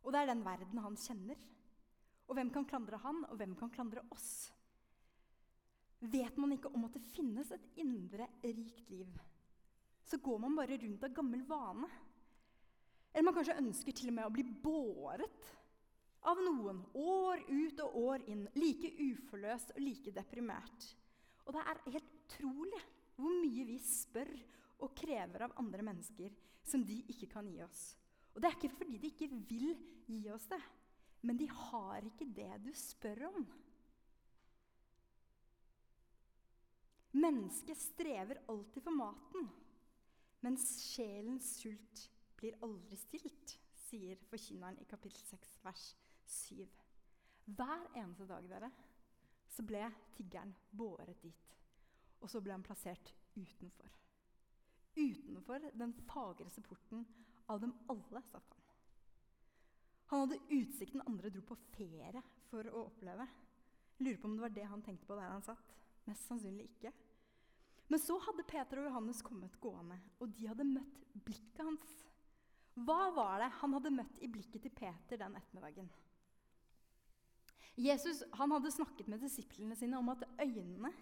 Og 0.06 0.12
det 0.14 0.22
er 0.22 0.30
den 0.30 0.44
verden 0.46 0.82
han 0.82 0.98
kjenner. 0.98 1.40
Og 2.26 2.38
hvem 2.38 2.50
kan 2.54 2.66
klandre 2.66 2.98
han, 3.02 3.22
og 3.30 3.38
hvem 3.38 3.54
kan 3.58 3.70
klandre 3.74 4.02
oss? 4.14 4.30
Vet 6.00 6.36
man 6.38 6.52
ikke 6.54 6.70
om 6.74 6.84
at 6.86 6.96
det 6.98 7.06
finnes 7.14 7.50
et 7.54 7.68
indre, 7.82 8.28
rikt 8.44 8.90
liv, 8.92 9.14
så 10.06 10.18
går 10.22 10.42
man 10.42 10.54
bare 10.54 10.78
rundt 10.78 11.06
av 11.06 11.14
gammel 11.14 11.42
vane. 11.48 11.88
Eller 13.12 13.26
man 13.26 13.34
kanskje 13.34 13.58
ønsker 13.58 13.96
til 13.96 14.12
og 14.12 14.18
med 14.18 14.28
å 14.28 14.34
bli 14.34 14.44
båret 14.44 15.52
av 16.26 16.42
noen 16.42 16.82
år 17.00 17.42
ut 17.48 17.80
og 17.86 17.96
år 18.02 18.26
inn, 18.30 18.44
like 18.58 18.90
uforløst 18.98 19.72
og 19.74 19.82
like 19.82 20.12
deprimert. 20.14 20.90
Og 21.46 21.54
det 21.54 21.62
er 21.62 21.82
helt 21.94 22.12
utrolig 22.26 22.82
hvor 23.16 23.32
mye 23.40 23.64
vi 23.64 23.78
spør 23.80 24.30
og 24.84 24.94
krever 24.98 25.46
av 25.46 25.54
andre 25.60 25.84
mennesker 25.86 26.34
som 26.66 26.82
de 26.86 26.98
ikke 27.12 27.28
kan 27.32 27.46
gi 27.48 27.62
oss. 27.64 27.84
Og 28.34 28.42
det 28.42 28.50
er 28.50 28.58
ikke 28.58 28.76
fordi 28.76 28.98
de 29.00 29.12
ikke 29.12 29.30
vil 29.48 29.70
gi 30.10 30.24
oss 30.34 30.48
det, 30.50 30.60
men 31.24 31.38
de 31.40 31.46
har 31.48 32.04
ikke 32.04 32.28
det 32.36 32.50
du 32.66 32.72
spør 32.76 33.28
om. 33.30 33.46
Mennesket 37.16 37.80
strever 37.80 38.42
alltid 38.52 38.84
for 38.84 38.92
maten, 38.92 39.46
mens 40.44 40.66
sjelens 40.84 41.54
sult 41.62 42.02
blir 42.36 42.58
aldri 42.66 42.98
stilt, 43.00 43.56
sier 43.86 44.20
forkynneren 44.28 44.76
i 44.82 44.88
kapittel 44.90 45.22
6, 45.24 45.54
vers 45.64 45.86
7. 46.28 46.66
Hver 47.56 47.86
eneste 47.96 48.26
dag 48.28 48.48
dere, 48.50 48.70
så 49.48 49.64
ble 49.64 49.86
tiggeren 50.16 50.52
båret 50.76 51.22
dit. 51.22 51.54
Og 52.20 52.28
så 52.28 52.42
ble 52.44 52.52
han 52.52 52.66
plassert 52.66 53.14
utenfor. 53.38 53.88
Utenfor 54.96 55.70
den 55.76 55.92
fagreste 56.08 56.62
porten 56.64 57.04
av 57.46 57.60
dem 57.60 57.74
alle, 57.92 58.22
satt 58.22 58.54
han. 58.54 58.62
Han 60.06 60.22
hadde 60.22 60.38
utsikten 60.54 61.02
andre 61.06 61.30
dro 61.34 61.42
på 61.42 61.56
ferie 61.74 62.22
for 62.48 62.68
å 62.70 62.86
oppleve. 62.86 63.26
Lurer 63.98 64.20
på 64.20 64.28
om 64.28 64.36
det 64.36 64.44
var 64.44 64.54
det 64.54 64.66
han 64.70 64.84
tenkte 64.86 65.08
på 65.08 65.18
der 65.18 65.32
han 65.32 65.44
satt. 65.44 65.74
Mest 66.06 66.28
sannsynlig 66.30 66.68
ikke. 66.70 66.92
Men 67.90 68.02
så 68.02 68.16
hadde 68.22 68.46
Peter 68.46 68.80
og 68.80 68.88
Johannes 68.88 69.22
kommet 69.26 69.60
gående, 69.62 69.98
og 70.22 70.32
de 70.34 70.48
hadde 70.50 70.66
møtt 70.66 71.04
blikket 71.26 71.62
hans. 71.62 71.92
Hva 72.86 73.10
var 73.14 73.40
det 73.42 73.52
han 73.60 73.74
hadde 73.76 73.94
møtt 73.94 74.18
i 74.22 74.30
blikket 74.30 74.66
til 74.66 74.74
Peter 74.74 75.20
den 75.20 75.36
ettermiddagen? 75.38 75.88
Jesus 77.76 78.22
han 78.38 78.52
hadde 78.54 78.72
snakket 78.72 79.08
med 79.12 79.20
disiplene 79.20 79.76
sine 79.76 79.98
om 80.00 80.08
at 80.12 80.24
øynene 80.40 80.92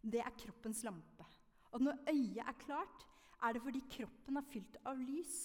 det 0.00 0.20
er 0.24 0.36
kroppens 0.36 0.82
lampe. 0.84 1.26
Og 1.74 1.82
når 1.84 2.00
øyet 2.10 2.42
er 2.44 2.56
klart, 2.60 3.06
er 3.44 3.54
det 3.54 3.62
fordi 3.64 3.82
kroppen 3.96 4.40
er 4.40 4.48
fylt 4.48 4.78
av 4.88 5.00
lys. 5.00 5.36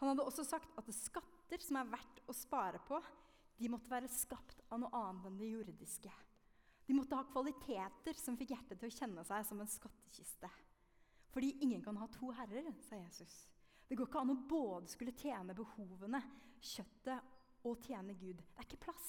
Han 0.00 0.12
hadde 0.12 0.24
også 0.24 0.46
sagt 0.48 0.72
at 0.80 0.88
skatter 0.96 1.62
som 1.62 1.80
er 1.80 1.92
verdt 1.92 2.22
å 2.30 2.36
spare 2.36 2.80
på, 2.88 3.00
de 3.60 3.68
måtte 3.68 3.92
være 3.92 4.08
skapt 4.08 4.62
av 4.72 4.80
noe 4.80 4.92
annet 4.96 5.28
enn 5.28 5.38
det 5.40 5.50
jordiske. 5.50 6.12
De 6.86 6.96
måtte 6.96 7.18
ha 7.18 7.26
kvaliteter 7.28 8.16
som 8.18 8.38
fikk 8.40 8.54
hjertet 8.54 8.80
til 8.80 8.88
å 8.88 8.96
kjenne 8.96 9.24
seg 9.28 9.44
som 9.46 9.60
en 9.60 9.68
skattkiste. 9.68 10.48
Fordi 11.30 11.52
ingen 11.62 11.84
kan 11.84 11.98
ha 12.00 12.08
to 12.10 12.32
herrer, 12.34 12.72
sa 12.88 12.96
Jesus. 12.98 13.44
Det 13.86 13.98
går 13.98 14.08
ikke 14.08 14.22
an 14.24 14.32
å 14.32 14.40
både 14.48 14.90
skulle 14.90 15.14
tjene 15.18 15.54
behovene, 15.54 16.22
kjøttet, 16.58 17.36
og 17.68 17.82
tjene 17.84 18.14
Gud. 18.16 18.40
Det 18.40 18.56
er 18.62 18.66
ikke 18.68 18.84
plass 18.86 19.08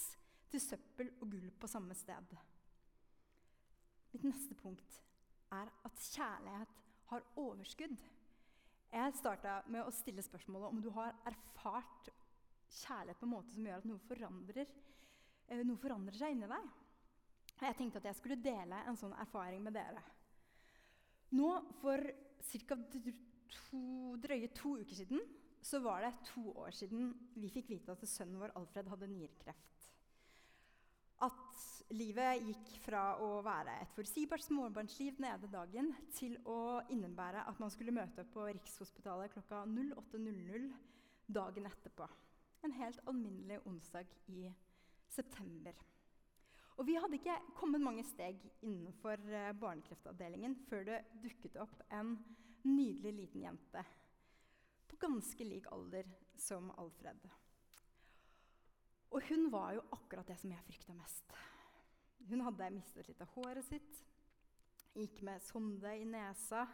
til 0.52 0.60
søppel 0.60 1.12
og 1.22 1.30
gull 1.32 1.52
på 1.56 1.70
samme 1.72 1.96
sted. 1.96 2.34
Mitt 4.12 4.26
neste 4.28 4.58
punkt 4.60 4.98
er 5.56 5.72
at 5.88 6.08
kjærlighet 6.12 6.82
har 7.12 7.28
overskudd. 7.40 7.96
Jeg 8.92 9.16
starta 9.16 9.62
med 9.72 9.86
å 9.86 9.94
stille 9.96 10.24
spørsmålet 10.24 10.72
om 10.72 10.82
du 10.84 10.90
har 10.96 11.16
erfart 11.30 12.10
kjærlighet 12.72 13.20
på 13.20 13.28
en 13.28 13.34
måte 13.34 13.54
som 13.54 13.68
gjør 13.68 13.84
at 13.84 13.88
noe 13.88 14.04
forandrer, 14.08 14.72
eh, 15.48 15.64
noe 15.68 15.80
forandrer 15.80 16.18
seg 16.20 16.36
inni 16.36 16.50
deg. 16.52 16.72
Jeg 17.62 17.78
tenkte 17.78 18.02
at 18.02 18.10
jeg 18.10 18.18
skulle 18.18 18.42
dele 18.42 18.80
en 18.88 18.98
sånn 18.98 19.14
erfaring 19.22 19.62
med 19.64 19.76
dere. 19.78 20.02
Nå, 21.38 21.52
For 21.80 22.02
ca. 22.52 22.76
drøye 24.22 24.50
to 24.56 24.78
uker 24.80 24.96
siden 24.96 25.22
så 25.62 25.80
var 25.84 26.02
det 26.02 26.14
to 26.32 26.54
år 26.58 26.72
siden 26.74 27.12
vi 27.36 27.52
fikk 27.54 27.70
vite 27.70 27.94
at 27.94 28.04
sønnen 28.08 28.40
vår 28.42 28.56
Alfred 28.58 28.90
hadde 28.90 29.10
nyrekreft. 29.12 29.90
At 31.22 31.81
livet 31.96 32.46
gikk 32.48 32.72
fra 32.86 33.04
å 33.22 33.42
være 33.46 33.76
et 33.82 33.94
forutsigbart 33.96 34.44
småbarnsliv 34.46 35.18
den 35.18 35.28
ene 35.30 35.50
dagen 35.52 35.92
til 36.16 36.38
å 36.50 36.82
innebære 36.94 37.44
at 37.50 37.60
man 37.62 37.72
skulle 37.74 37.96
møte 37.96 38.24
opp 38.24 38.34
på 38.36 38.48
Rikshospitalet 38.50 39.34
klokka 39.34 39.64
08.00 39.68 40.68
dagen 41.32 41.70
etterpå. 41.70 42.08
En 42.66 42.76
helt 42.78 43.02
alminnelig 43.10 43.60
onsdag 43.68 44.12
i 44.32 44.48
september. 45.12 45.76
Og 46.80 46.88
vi 46.88 46.96
hadde 46.98 47.18
ikke 47.20 47.38
kommet 47.58 47.84
mange 47.84 48.04
steg 48.08 48.40
innenfor 48.64 49.22
eh, 49.28 49.52
barnekreftavdelingen 49.60 50.56
før 50.70 50.88
det 50.88 51.02
dukket 51.24 51.60
opp 51.62 51.84
en 51.94 52.16
nydelig 52.66 53.14
liten 53.20 53.46
jente 53.46 53.84
på 54.90 55.00
ganske 55.02 55.46
lik 55.46 55.68
alder 55.72 56.08
som 56.40 56.72
Alfred. 56.82 57.28
Og 59.12 59.24
hun 59.28 59.50
var 59.52 59.76
jo 59.76 59.88
akkurat 59.92 60.28
det 60.32 60.40
som 60.40 60.54
jeg 60.54 60.64
frykta 60.68 60.96
mest. 60.96 61.36
Hun 62.30 62.46
hadde 62.46 62.70
mistet 62.76 63.08
litt 63.10 63.22
av 63.24 63.32
håret 63.36 63.66
sitt, 63.66 64.00
gikk 64.94 65.22
med 65.26 65.42
sonde 65.44 65.92
i 65.98 66.06
nesa. 66.08 66.66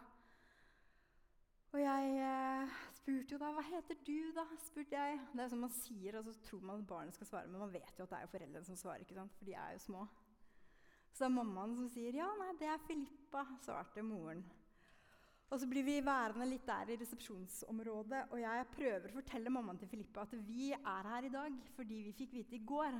Og 1.76 1.82
jeg 1.82 2.14
eh, 2.24 2.76
spurte 2.96 3.36
jo 3.36 3.40
da 3.42 3.50
'Hva 3.52 3.64
heter 3.68 3.98
du', 4.08 4.32
da? 4.36 4.46
spurte 4.64 4.96
jeg. 4.96 5.20
Det 5.34 5.44
er 5.44 5.50
som 5.52 5.60
man 5.60 5.74
sier, 5.74 6.18
og 6.18 6.26
så 6.26 6.34
tror 6.44 6.62
man 6.62 6.80
at 6.82 6.88
barnet 6.88 7.14
skal 7.14 7.28
svare, 7.28 7.48
men 7.48 7.60
man 7.60 7.74
vet 7.74 8.00
jo 8.00 8.04
at 8.04 8.10
det 8.10 8.22
er 8.22 8.32
foreldrene 8.32 8.66
som 8.66 8.76
svarer, 8.76 9.04
ikke 9.04 9.20
sant? 9.20 9.36
for 9.36 9.46
de 9.46 9.54
er 9.54 9.74
jo 9.76 9.80
små. 9.80 10.08
Så 11.12 11.26
det 11.26 11.28
er 11.28 11.36
mammaen 11.36 11.76
som 11.76 11.90
sier 11.90 12.14
'Ja, 12.14 12.30
nei, 12.40 12.54
det 12.60 12.68
er 12.68 12.88
Filippa', 12.88 13.46
svarte 13.62 14.02
moren. 14.02 14.44
Og 15.50 15.60
så 15.60 15.68
blir 15.68 15.84
vi 15.84 16.02
værende 16.04 16.46
litt 16.46 16.66
der 16.68 16.90
i 16.92 16.98
resepsjonsområdet, 17.00 18.26
og 18.32 18.40
jeg 18.42 18.68
prøver 18.72 19.08
å 19.08 19.20
fortelle 19.22 19.50
mammaen 19.50 19.80
til 19.80 19.88
Filippa 19.88 20.26
at 20.26 20.34
vi 20.48 20.74
er 20.74 21.08
her 21.14 21.24
i 21.24 21.32
dag 21.32 21.62
fordi 21.76 22.02
vi 22.04 22.12
fikk 22.12 22.34
vite 22.34 22.56
i 22.56 22.66
går 22.66 22.98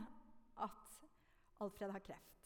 at 0.64 1.02
Alfred 1.60 1.92
har 1.92 2.00
kreft. 2.00 2.37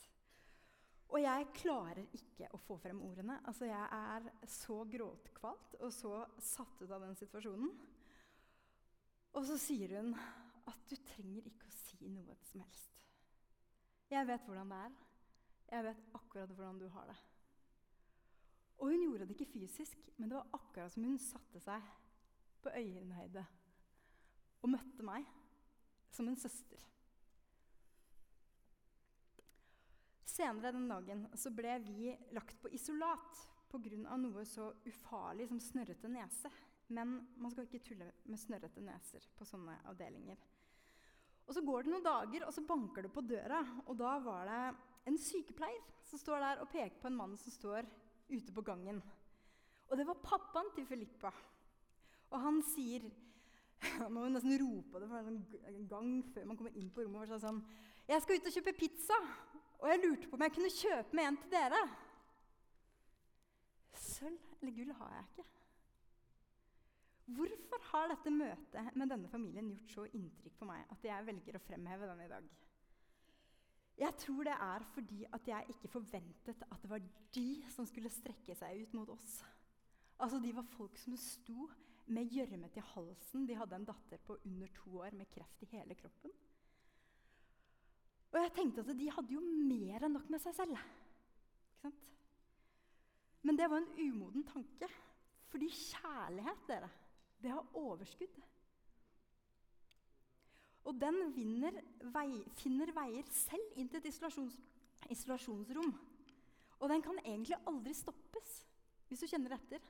Og 1.12 1.20
jeg 1.20 1.48
klarer 1.58 2.06
ikke 2.16 2.48
å 2.56 2.60
få 2.64 2.78
frem 2.80 3.02
ordene. 3.04 3.42
Altså, 3.50 3.68
jeg 3.68 3.88
er 3.98 4.28
så 4.48 4.78
gråtkvalt 4.88 5.76
og 5.82 5.92
så 5.92 6.22
satt 6.40 6.84
ut 6.84 6.92
av 6.92 7.04
den 7.04 7.18
situasjonen. 7.20 7.74
Og 9.36 9.48
så 9.48 9.58
sier 9.60 9.98
hun 9.98 10.14
at 10.72 10.86
du 10.88 10.96
trenger 11.08 11.48
ikke 11.48 11.68
å 11.68 11.76
si 11.76 12.12
noe 12.12 12.36
som 12.48 12.64
helst. 12.64 13.04
Jeg 14.12 14.28
vet 14.28 14.48
hvordan 14.48 14.72
det 14.72 14.80
er. 14.88 14.96
Jeg 15.72 15.88
vet 15.88 16.08
akkurat 16.20 16.56
hvordan 16.56 16.80
du 16.80 16.88
har 16.96 17.12
det. 17.12 17.18
Og 18.82 18.92
hun 18.92 19.04
gjorde 19.06 19.28
det 19.28 19.36
ikke 19.36 19.52
fysisk, 19.52 20.08
men 20.18 20.32
det 20.32 20.40
var 20.40 20.56
akkurat 20.58 20.92
som 20.92 21.06
hun 21.06 21.20
satte 21.22 21.62
seg 21.64 21.92
på 22.64 22.72
øyenhøyde 22.78 23.44
og 24.62 24.72
møtte 24.74 25.06
meg 25.06 25.28
som 26.14 26.28
en 26.30 26.40
søster. 26.40 26.91
Senere 30.32 30.72
den 30.72 30.88
dagen 30.88 31.26
så 31.36 31.52
ble 31.52 31.76
vi 31.84 32.12
lagt 32.36 32.56
på 32.62 32.72
isolat 32.72 33.42
pga. 33.72 34.18
noe 34.18 34.46
så 34.46 34.72
ufarlig 34.86 35.48
som 35.50 35.60
snørrete 35.60 36.08
nese. 36.12 36.52
Men 36.92 37.20
man 37.40 37.52
skal 37.52 37.68
ikke 37.68 37.84
tulle 37.88 38.10
med 38.28 38.40
snørrete 38.40 38.84
neser 38.84 39.28
på 39.38 39.48
sånne 39.48 39.78
avdelinger. 39.92 40.40
Og 41.48 41.56
Så 41.56 41.64
går 41.68 41.84
det 41.84 41.92
noen 41.92 42.04
dager, 42.04 42.46
og 42.48 42.54
så 42.54 42.64
banker 42.68 43.04
det 43.04 43.12
på 43.12 43.24
døra. 43.28 43.62
Og 43.88 43.98
da 43.98 44.18
var 44.24 44.48
det 44.48 44.60
en 45.10 45.18
sykepleier 45.18 45.82
som 46.08 46.20
står 46.20 46.40
der 46.40 46.62
og 46.64 46.70
peker 46.72 47.00
på 47.02 47.10
en 47.10 47.18
mann 47.18 47.38
som 47.40 47.52
står 47.52 47.88
ute 48.30 48.54
på 48.56 48.64
gangen. 48.64 49.02
Og 49.90 49.98
det 49.98 50.08
var 50.08 50.24
pappaen 50.24 50.72
til 50.76 50.88
Filippa. 50.88 51.32
Og 52.32 52.40
han 52.40 52.62
sier 52.64 53.10
Man 54.04 54.14
må 54.14 54.28
nesten 54.30 54.54
rope 54.62 55.00
det 55.02 55.08
for 55.10 55.26
en 55.26 55.88
gang 55.90 56.10
før 56.30 56.44
man 56.46 56.58
kommer 56.60 56.76
inn 56.78 56.92
på 56.94 57.02
rommet. 57.02 57.32
Og 57.34 57.42
sånn, 57.42 57.64
Jeg 58.12 58.24
skal 58.26 58.40
ut 58.40 58.48
og 58.50 58.56
kjøpe 58.58 58.74
pizza, 58.76 59.18
og 59.80 59.88
jeg 59.88 60.00
lurte 60.04 60.28
på 60.28 60.36
om 60.36 60.42
jeg 60.44 60.54
kunne 60.56 60.72
kjøpe 60.76 61.16
med 61.16 61.30
en 61.30 61.38
til 61.40 61.54
dere. 61.54 61.80
Sølv 63.96 64.58
eller 64.60 64.76
gull 64.76 64.92
har 64.98 65.14
jeg 65.16 65.30
ikke. 65.30 65.46
Hvorfor 67.38 67.86
har 67.92 68.12
dette 68.12 68.34
møtet 68.36 68.98
med 69.00 69.14
denne 69.14 69.32
familien 69.32 69.70
gjort 69.72 69.94
så 69.96 70.06
inntrykk 70.18 70.58
på 70.60 70.68
meg 70.68 70.92
at 70.92 71.08
jeg 71.08 71.28
velger 71.30 71.56
å 71.56 71.64
fremheve 71.64 72.10
den 72.10 72.26
i 72.26 72.30
dag? 72.34 72.52
Jeg 74.02 74.18
tror 74.26 74.44
det 74.50 74.58
er 74.68 74.86
fordi 74.96 75.24
at 75.38 75.48
jeg 75.48 75.76
ikke 75.76 75.94
forventet 75.96 76.68
at 76.68 76.84
det 76.84 76.92
var 76.92 77.08
de 77.38 77.48
som 77.72 77.88
skulle 77.88 78.12
strekke 78.12 78.56
seg 78.58 78.84
ut 78.84 78.96
mot 78.98 79.16
oss. 79.16 79.40
Altså, 80.20 80.40
De 80.44 80.52
var 80.56 80.68
folk 80.76 81.00
som 81.00 81.16
sto 81.16 81.70
med 82.12 82.28
gjørme 82.34 82.68
til 82.74 82.84
halsen. 82.92 83.48
De 83.48 83.56
hadde 83.56 83.78
en 83.78 83.88
datter 83.88 84.20
på 84.26 84.36
under 84.44 84.68
to 84.76 85.00
år 85.00 85.16
med 85.16 85.30
kreft 85.32 85.64
i 85.64 85.72
hele 85.72 85.96
kroppen. 85.96 86.34
Og 88.32 88.40
jeg 88.40 88.54
tenkte 88.56 88.84
at 88.86 88.96
de 88.96 89.12
hadde 89.12 89.36
jo 89.36 89.42
mer 89.44 90.06
enn 90.06 90.16
nok 90.16 90.30
med 90.32 90.42
seg 90.44 90.56
selv. 90.56 90.78
Ikke 90.80 91.82
sant? 91.84 92.06
Men 93.44 93.58
det 93.60 93.68
var 93.72 93.82
en 93.82 93.92
umoden 94.00 94.46
tanke. 94.48 94.88
Fordi 95.52 95.68
kjærlighet, 95.68 96.62
dere, 96.70 96.88
det 97.44 97.52
har 97.52 97.76
overskudd. 97.76 98.38
Og 100.88 100.98
den 100.98 101.20
vei, 102.14 102.30
finner 102.58 102.94
veier 102.96 103.28
selv 103.36 103.76
inn 103.78 103.90
til 103.92 104.00
et 104.00 104.08
isolasjons, 104.10 104.56
isolasjonsrom. 105.14 105.92
Og 106.82 106.90
den 106.90 107.04
kan 107.06 107.20
egentlig 107.22 107.60
aldri 107.70 107.94
stoppes, 107.94 108.54
hvis 109.10 109.22
du 109.22 109.30
kjenner 109.30 109.58
etter. 109.58 109.84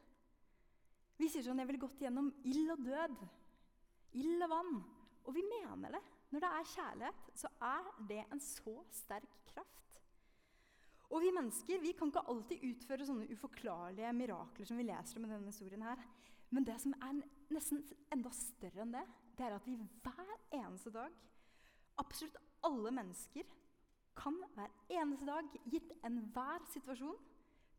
Vi 1.21 1.29
sier 1.29 1.45
sånn 1.45 1.60
'Jeg 1.62 1.67
ville 1.69 1.86
gått 1.86 2.01
gjennom 2.01 2.33
ild 2.43 2.71
og 2.74 2.81
død', 2.83 3.27
ild 4.17 4.43
og 4.43 4.50
vann. 4.50 4.83
Og 5.25 5.36
vi 5.36 5.43
mener 5.45 5.91
det. 5.91 6.01
Når 6.31 6.43
det 6.43 6.50
er 6.50 6.69
kjærlighet, 6.73 7.23
så 7.35 7.50
er 7.61 7.88
det 8.07 8.21
en 8.23 8.39
så 8.43 8.75
sterk 8.95 9.31
kraft. 9.51 10.00
Og 11.11 11.19
vi 11.23 11.31
mennesker 11.35 11.81
vi 11.83 11.91
kan 11.97 12.11
ikke 12.11 12.23
alltid 12.31 12.63
utføre 12.69 13.07
sånne 13.07 13.27
uforklarlige 13.33 14.13
mirakler 14.15 14.67
som 14.67 14.79
vi 14.79 14.88
leser 14.88 15.19
om 15.19 15.25
i 15.27 15.31
denne 15.33 15.51
historien. 15.51 15.81
her. 15.83 16.00
Men 16.51 16.63
det 16.67 16.77
som 16.81 16.93
er 16.93 17.19
nesten 17.51 17.83
enda 18.11 18.31
større 18.35 18.83
enn 18.83 18.95
det, 18.95 19.03
det 19.38 19.45
er 19.45 19.55
at 19.55 19.67
vi 19.67 19.75
hver 19.75 20.31
eneste 20.55 20.91
dag, 20.91 21.11
absolutt 22.00 22.39
alle 22.63 22.91
mennesker, 22.91 23.43
kan 24.15 24.35
hver 24.55 24.71
eneste 24.91 25.25
dag, 25.27 25.47
gitt 25.71 25.91
enhver 26.03 26.63
situasjon, 26.71 27.19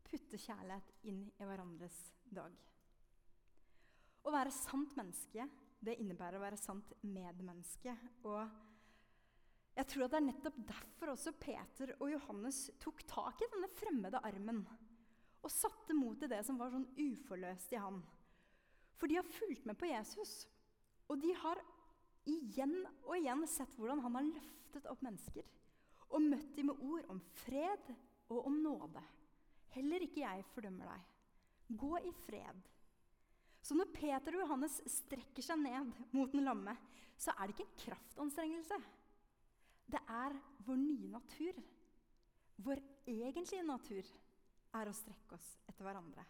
putte 0.03 0.37
kjærlighet 0.37 0.89
inn 1.09 1.25
i 1.39 1.45
hverandres 1.47 1.99
dag. 2.33 2.53
Å 4.23 4.33
være 4.33 4.53
sant 4.53 4.93
menneske 4.97 5.45
det 5.83 5.97
innebærer 5.99 6.39
å 6.39 6.43
være 6.43 6.59
sant 6.59 6.93
medmenneske. 7.03 7.93
Og 8.27 8.39
jeg 9.73 9.89
tror 9.89 10.05
at 10.05 10.13
det 10.13 10.19
er 10.21 10.27
nettopp 10.29 10.59
derfor 10.69 11.13
også 11.13 11.35
Peter 11.41 11.93
og 11.99 12.11
Johannes 12.13 12.65
tok 12.83 13.03
tak 13.09 13.41
i 13.41 13.49
denne 13.55 13.69
fremmede 13.73 14.21
armen 14.23 14.63
og 15.43 15.51
satte 15.51 15.95
mot 15.97 16.21
i 16.23 16.29
det 16.31 16.39
som 16.47 16.59
var 16.59 16.71
sånn 16.71 16.87
uforløst 16.95 17.73
i 17.75 17.81
han. 17.81 17.99
For 18.95 19.11
de 19.11 19.17
har 19.19 19.33
fulgt 19.35 19.65
med 19.67 19.75
på 19.75 19.89
Jesus, 19.89 20.45
og 21.11 21.19
de 21.19 21.33
har 21.35 21.59
igjen 22.29 22.77
og 23.03 23.17
igjen 23.17 23.43
sett 23.51 23.73
hvordan 23.75 23.99
han 24.05 24.15
har 24.15 24.29
løftet 24.29 24.87
opp 24.87 25.01
mennesker 25.03 25.49
og 26.13 26.21
møtt 26.21 26.53
dem 26.55 26.69
med 26.69 26.83
ord 26.85 27.09
om 27.11 27.19
fred 27.43 27.89
og 28.29 28.45
om 28.47 28.59
nåde. 28.63 29.01
Heller 29.73 30.05
ikke 30.05 30.21
jeg 30.21 30.45
fordømmer 30.53 30.91
deg. 30.93 31.09
Gå 31.81 31.97
i 32.05 32.11
fred. 32.23 32.69
Så 33.63 33.77
når 33.77 33.93
Peter 33.95 34.35
og 34.35 34.43
Johannes 34.43 34.81
strekker 34.91 35.45
seg 35.45 35.61
ned 35.61 35.93
mot 36.11 36.31
den 36.33 36.43
lamme, 36.43 36.75
så 37.15 37.31
er 37.37 37.47
det 37.47 37.55
ikke 37.55 37.69
en 37.69 37.79
kraftanstrengelse. 37.85 38.79
Det 39.87 40.01
er 40.03 40.35
vår 40.67 40.79
nye 40.81 41.11
natur. 41.13 41.61
Vår 42.63 42.81
egentlige 43.07 43.63
natur 43.65 44.09
er 44.73 44.89
å 44.89 44.95
strekke 44.97 45.37
oss 45.37 45.47
etter 45.69 45.85
hverandre. 45.85 46.25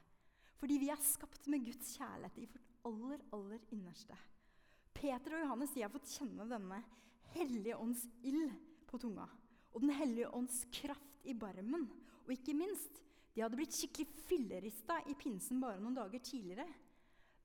Fordi 0.59 0.77
vi 0.79 0.91
er 0.93 1.01
skapt 1.01 1.49
med 1.51 1.65
Guds 1.65 1.95
kjærlighet 1.97 2.37
i 2.43 2.47
vårt 2.51 2.69
aller, 2.87 3.25
aller 3.35 3.65
innerste. 3.73 4.17
Peter 4.93 5.33
og 5.35 5.43
Johannes 5.43 5.73
de 5.73 5.83
har 5.83 5.91
fått 5.91 6.13
kjenne 6.13 6.45
denne 6.47 6.79
hellige 7.33 7.79
ånds 7.81 8.05
ild 8.29 8.53
på 8.87 9.01
tunga. 9.01 9.25
Og 9.73 9.81
Den 9.81 9.95
hellige 9.97 10.29
ånds 10.37 10.61
kraft 10.71 11.25
i 11.25 11.33
barmen. 11.33 11.89
Og 12.27 12.35
ikke 12.35 12.53
minst, 12.55 13.01
de 13.33 13.41
hadde 13.41 13.57
blitt 13.57 13.73
skikkelig 13.73 14.05
fillerista 14.29 14.99
i 15.09 15.17
pinsen 15.17 15.57
bare 15.63 15.81
noen 15.81 15.97
dager 15.97 16.21
tidligere 16.21 16.67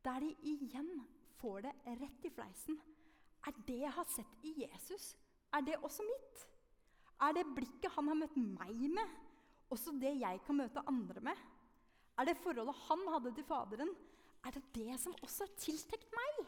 der 0.05 0.21
de 0.23 0.31
igjen 0.53 0.91
får 1.39 1.67
det 1.67 1.75
rett 2.01 2.27
i 2.27 2.33
fleisen. 2.35 2.79
Er 3.47 3.57
det 3.67 3.79
jeg 3.83 3.95
har 3.95 4.09
sett 4.11 4.47
i 4.47 4.55
Jesus, 4.65 5.13
er 5.55 5.65
det 5.65 5.79
også 5.83 6.05
mitt? 6.07 6.45
Er 7.23 7.35
det 7.35 7.47
blikket 7.55 7.95
han 7.95 8.11
har 8.11 8.19
møtt 8.19 8.37
meg 8.37 8.83
med, 8.95 9.15
også 9.73 9.95
det 9.99 10.15
jeg 10.21 10.43
kan 10.47 10.59
møte 10.59 10.85
andre 10.87 11.23
med? 11.31 11.47
Er 12.19 12.27
det 12.27 12.39
forholdet 12.43 12.85
han 12.89 13.05
hadde 13.13 13.35
til 13.35 13.47
Faderen, 13.47 13.91
er 14.47 14.55
det 14.55 14.63
det 14.75 14.99
som 15.03 15.15
også 15.23 15.47
er 15.47 15.59
tiltenkt 15.59 16.15
meg? 16.15 16.47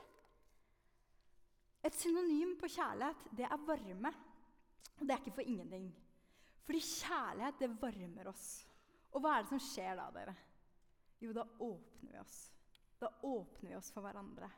Et 1.86 1.96
synonym 1.96 2.56
på 2.60 2.68
kjærlighet, 2.68 3.24
det 3.36 3.46
er 3.46 3.66
varme. 3.66 4.12
Og 4.98 5.06
det 5.06 5.14
er 5.14 5.22
ikke 5.22 5.38
for 5.38 5.48
ingenting. 5.48 5.88
Fordi 6.66 6.80
kjærlighet, 6.84 7.60
det 7.62 7.70
varmer 7.82 8.28
oss. 8.30 8.48
Og 9.14 9.22
hva 9.22 9.36
er 9.36 9.46
det 9.46 9.52
som 9.54 9.62
skjer 9.64 9.96
da, 9.98 10.10
dere? 10.14 10.34
Jo, 11.20 11.32
da 11.36 11.46
åpner 11.58 12.12
vi 12.12 12.20
oss. 12.20 12.36
Da 13.00 13.08
åpner 13.22 13.70
vi 13.70 13.76
oss 13.76 13.90
for 13.94 14.04
hverandre. 14.04 14.50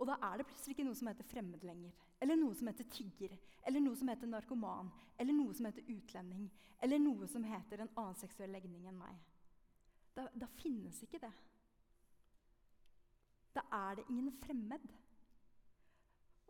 Og 0.00 0.08
da 0.08 0.16
er 0.30 0.40
det 0.40 0.46
plutselig 0.48 0.72
ikke 0.72 0.86
noe 0.88 0.96
som 0.96 1.10
heter 1.10 1.28
fremmed 1.28 1.64
lenger. 1.64 1.92
Eller 2.24 2.38
noe 2.40 2.56
som 2.56 2.70
heter 2.70 2.88
tigger. 2.88 3.34
Eller 3.68 3.84
noe 3.84 3.98
som 4.00 4.08
heter 4.08 4.30
narkoman. 4.32 4.88
Eller 5.20 5.36
noe 5.36 5.52
som 5.56 5.68
heter 5.68 5.84
utlending. 5.92 6.46
Eller 6.80 7.02
noe 7.02 7.28
som 7.28 7.44
heter 7.44 7.84
en 7.84 7.92
annen 8.00 8.16
seksuell 8.16 8.52
legning 8.56 8.88
enn 8.88 8.96
meg. 8.96 9.18
Da, 10.16 10.24
da 10.32 10.48
finnes 10.56 11.02
ikke 11.04 11.20
det. 11.20 11.32
Da 13.52 13.66
er 13.76 14.00
det 14.00 14.08
ingen 14.08 14.32
fremmed. 14.40 14.88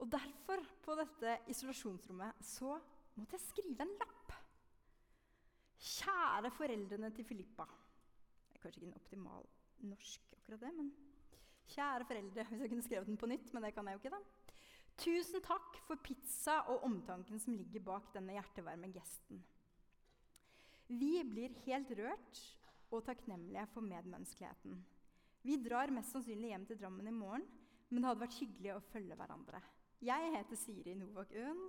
Og 0.01 0.09
derfor, 0.15 0.63
på 0.85 0.95
dette 0.97 1.41
isolasjonsrommet, 1.51 2.39
så 2.47 2.77
måtte 3.19 3.35
jeg 3.35 3.49
skrive 3.49 3.83
en 3.85 3.97
lapp. 3.99 4.37
Kjære 5.81 6.53
foreldrene 6.55 7.11
til 7.17 7.27
Filippa. 7.27 7.67
Det 8.47 8.61
er 8.61 8.63
kanskje 8.63 8.85
ikke 8.85 8.93
en 8.93 9.01
optimal 9.01 9.51
norsk, 9.89 10.35
akkurat 10.37 10.65
det, 10.67 10.73
men 10.77 10.91
kjære 11.71 12.07
foreldre 12.09 12.45
Hvis 12.51 12.61
jeg 12.65 12.73
kunne 12.73 12.87
skrevet 12.87 13.11
den 13.11 13.21
på 13.21 13.29
nytt, 13.31 13.53
men 13.55 13.65
det 13.65 13.75
kan 13.77 13.89
jeg 13.89 13.97
jo 13.97 14.03
ikke, 14.03 14.17
da. 14.17 14.57
Tusen 15.01 15.45
takk 15.45 15.79
for 15.87 16.01
pizza 16.05 16.59
og 16.69 16.85
omtanken 16.85 17.41
som 17.41 17.57
ligger 17.57 17.85
bak 17.87 18.11
denne 18.13 18.35
hjertevarme 18.37 18.91
gesten. 18.93 19.41
Vi 20.91 21.13
blir 21.25 21.55
helt 21.65 21.93
rørt 21.97 22.41
og 22.91 23.05
takknemlige 23.07 23.65
for 23.73 23.87
medmenneskeligheten. 23.87 24.81
Vi 25.47 25.57
drar 25.63 25.93
mest 25.95 26.13
sannsynlig 26.13 26.51
hjem 26.51 26.67
til 26.69 26.81
Drammen 26.81 27.09
i 27.09 27.15
morgen, 27.15 27.47
men 27.89 28.03
det 28.03 28.11
hadde 28.11 28.25
vært 28.27 28.41
hyggelig 28.43 28.75
å 28.75 28.83
følge 28.91 29.17
hverandre. 29.17 29.61
Jeg 30.05 30.33
heter 30.35 30.59
Siri 30.59 30.97
Novak 30.99 31.33
Øen, 31.37 31.63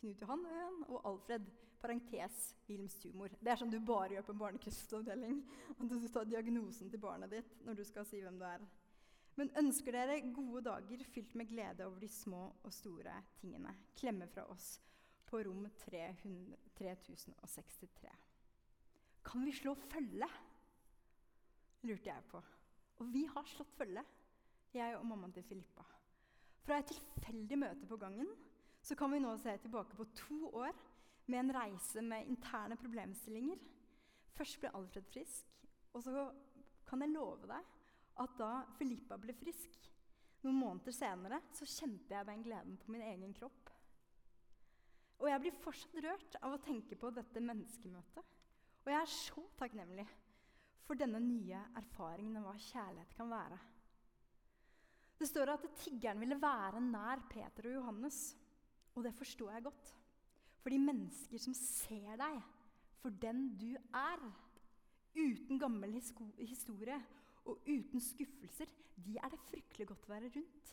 Knut 0.00 0.24
Johan 0.24 0.42
Øen 0.48 0.80
og 0.88 1.06
Alfred 1.06 1.46
parentes 1.82 2.52
Wilms 2.68 2.94
tumor. 3.02 3.32
Det 3.40 3.52
er 3.52 3.58
sånn 3.60 3.72
du 3.72 3.80
bare 3.84 4.14
gjør 4.14 4.28
på 4.28 4.34
en 4.36 4.42
barnekreftavdeling. 4.44 5.40
At 5.74 5.90
du 5.90 6.06
tar 6.06 6.28
diagnosen 6.30 6.92
til 6.92 7.02
barnet 7.02 7.34
ditt 7.34 7.58
når 7.66 7.80
du 7.80 7.84
skal 7.88 8.06
si 8.08 8.22
hvem 8.22 8.38
du 8.40 8.46
er. 8.48 8.64
Men 9.40 9.52
ønsker 9.62 9.96
dere 9.96 10.20
gode 10.36 10.62
dager 10.66 11.04
fylt 11.14 11.34
med 11.40 11.48
glede 11.48 11.86
over 11.88 12.02
de 12.02 12.10
små 12.12 12.44
og 12.62 12.72
store 12.74 13.14
tingene. 13.40 13.72
Klemme 13.96 14.28
fra 14.30 14.44
oss 14.52 14.74
på 15.28 15.40
rom 15.46 15.64
300, 15.86 16.58
3063. 16.76 18.12
Kan 19.24 19.46
vi 19.46 19.54
slå 19.56 19.74
følge? 19.88 20.28
lurte 21.82 22.10
jeg 22.12 22.24
på. 22.30 22.42
Og 23.00 23.08
vi 23.10 23.24
har 23.26 23.48
slått 23.48 23.72
følge, 23.74 24.04
jeg 24.74 24.96
og 24.98 25.06
mammaen 25.08 25.32
til 25.34 25.46
Filippa. 25.46 25.84
Fra 26.62 26.78
et 26.78 26.92
tilfeldig 26.92 27.58
møte 27.58 27.88
på 27.90 27.98
gangen 27.98 28.28
så 28.82 28.94
kan 28.98 29.10
vi 29.10 29.22
nå 29.22 29.32
se 29.40 29.56
tilbake 29.62 29.96
på 29.98 30.06
to 30.18 30.50
år 30.60 30.76
med 31.32 31.46
en 31.46 31.54
reise 31.56 32.02
med 32.04 32.28
interne 32.28 32.76
problemstillinger. 32.80 33.60
Først 34.36 34.60
ble 34.60 34.72
Alfred 34.76 35.08
frisk, 35.08 35.48
og 35.92 36.04
så 36.04 36.26
kan 36.88 37.04
jeg 37.04 37.14
love 37.14 37.48
deg 37.48 37.70
at 38.22 38.36
da 38.38 38.52
Filippa 38.76 39.16
ble 39.20 39.34
frisk, 39.36 39.78
noen 40.42 40.58
måneder 40.58 40.94
senere, 40.94 41.38
så 41.54 41.68
kjente 41.68 42.12
jeg 42.12 42.28
den 42.28 42.42
gleden 42.44 42.76
på 42.80 42.92
min 42.92 43.04
egen 43.06 43.32
kropp. 43.36 43.70
Og 45.22 45.28
jeg 45.30 45.42
blir 45.44 45.60
fortsatt 45.62 46.00
rørt 46.02 46.38
av 46.42 46.56
å 46.56 46.62
tenke 46.62 46.98
på 46.98 47.12
dette 47.14 47.40
menneskemøtet. 47.40 48.30
Og 48.82 48.90
jeg 48.90 48.98
er 48.98 49.12
så 49.12 49.44
takknemlig 49.60 50.06
for 50.82 50.98
denne 50.98 51.20
nye 51.22 51.60
erfaringen 51.78 52.40
av 52.40 52.48
hva 52.48 52.56
kjærlighet 52.58 53.14
kan 53.14 53.30
være. 53.30 53.58
Det 55.22 55.28
står 55.30 55.52
at 55.52 55.68
tiggeren 55.78 56.18
ville 56.18 56.40
være 56.42 56.82
nær 56.82 57.22
Peter 57.30 57.68
og 57.70 57.76
Johannes, 57.76 58.22
og 58.96 59.06
det 59.06 59.14
forstår 59.14 59.52
jeg 59.54 59.66
godt. 59.68 59.92
Fordi 60.62 60.78
mennesker 60.78 61.42
som 61.42 61.54
ser 61.58 62.14
deg 62.20 62.38
for 63.02 63.14
den 63.22 63.48
du 63.58 63.72
er, 63.98 64.20
uten 65.12 65.58
gammel 65.60 65.96
historie 65.98 66.98
og 67.44 67.58
uten 67.66 68.00
skuffelser, 68.00 68.70
de 69.02 69.16
er 69.18 69.32
det 69.32 69.40
fryktelig 69.48 69.88
godt 69.90 70.06
å 70.06 70.12
være 70.14 70.30
rundt. 70.36 70.70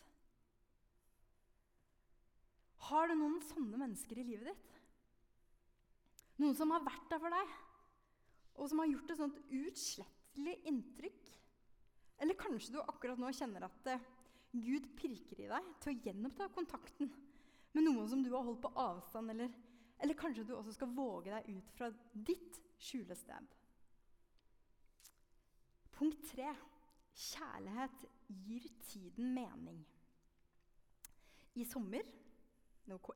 Har 2.90 3.10
du 3.10 3.16
noen 3.18 3.42
sånne 3.44 3.80
mennesker 3.82 4.22
i 4.22 4.28
livet 4.28 4.52
ditt? 4.52 4.78
Noen 6.40 6.56
som 6.56 6.72
har 6.72 6.86
vært 6.86 7.10
der 7.12 7.20
for 7.22 7.34
deg, 7.34 7.56
og 8.60 8.70
som 8.70 8.82
har 8.82 8.92
gjort 8.92 9.12
et 9.12 9.20
sånt 9.20 9.42
utslettelig 9.56 10.56
inntrykk. 10.70 11.34
Eller 12.20 12.40
kanskje 12.40 12.76
du 12.76 12.80
akkurat 12.84 13.20
nå 13.20 13.32
kjenner 13.36 13.66
at 13.68 13.90
eh, 13.92 14.08
Gud 14.52 14.88
pirker 15.00 15.44
i 15.44 15.50
deg 15.52 15.68
til 15.84 15.92
å 15.92 16.00
gjenoppta 16.08 16.50
kontakten 16.56 17.12
med 17.76 17.86
noen 17.86 18.08
som 18.10 18.24
du 18.24 18.32
har 18.34 18.44
holdt 18.46 18.64
på 18.64 18.72
avstand, 18.82 19.32
eller, 19.36 19.52
eller 20.00 20.18
kanskje 20.18 20.46
du 20.48 20.56
også 20.56 20.74
skal 20.76 20.94
våge 20.96 21.32
deg 21.34 21.50
ut 21.58 21.72
fra 21.76 21.90
ditt 22.14 22.60
skjulested. 22.80 23.56
Punkt 25.92 26.22
tre 26.32 26.54
kjærlighet 27.20 28.06
gir 28.28 28.68
tiden 28.88 29.34
mening. 29.36 29.84
I 31.56 31.66
sommer 31.66 32.16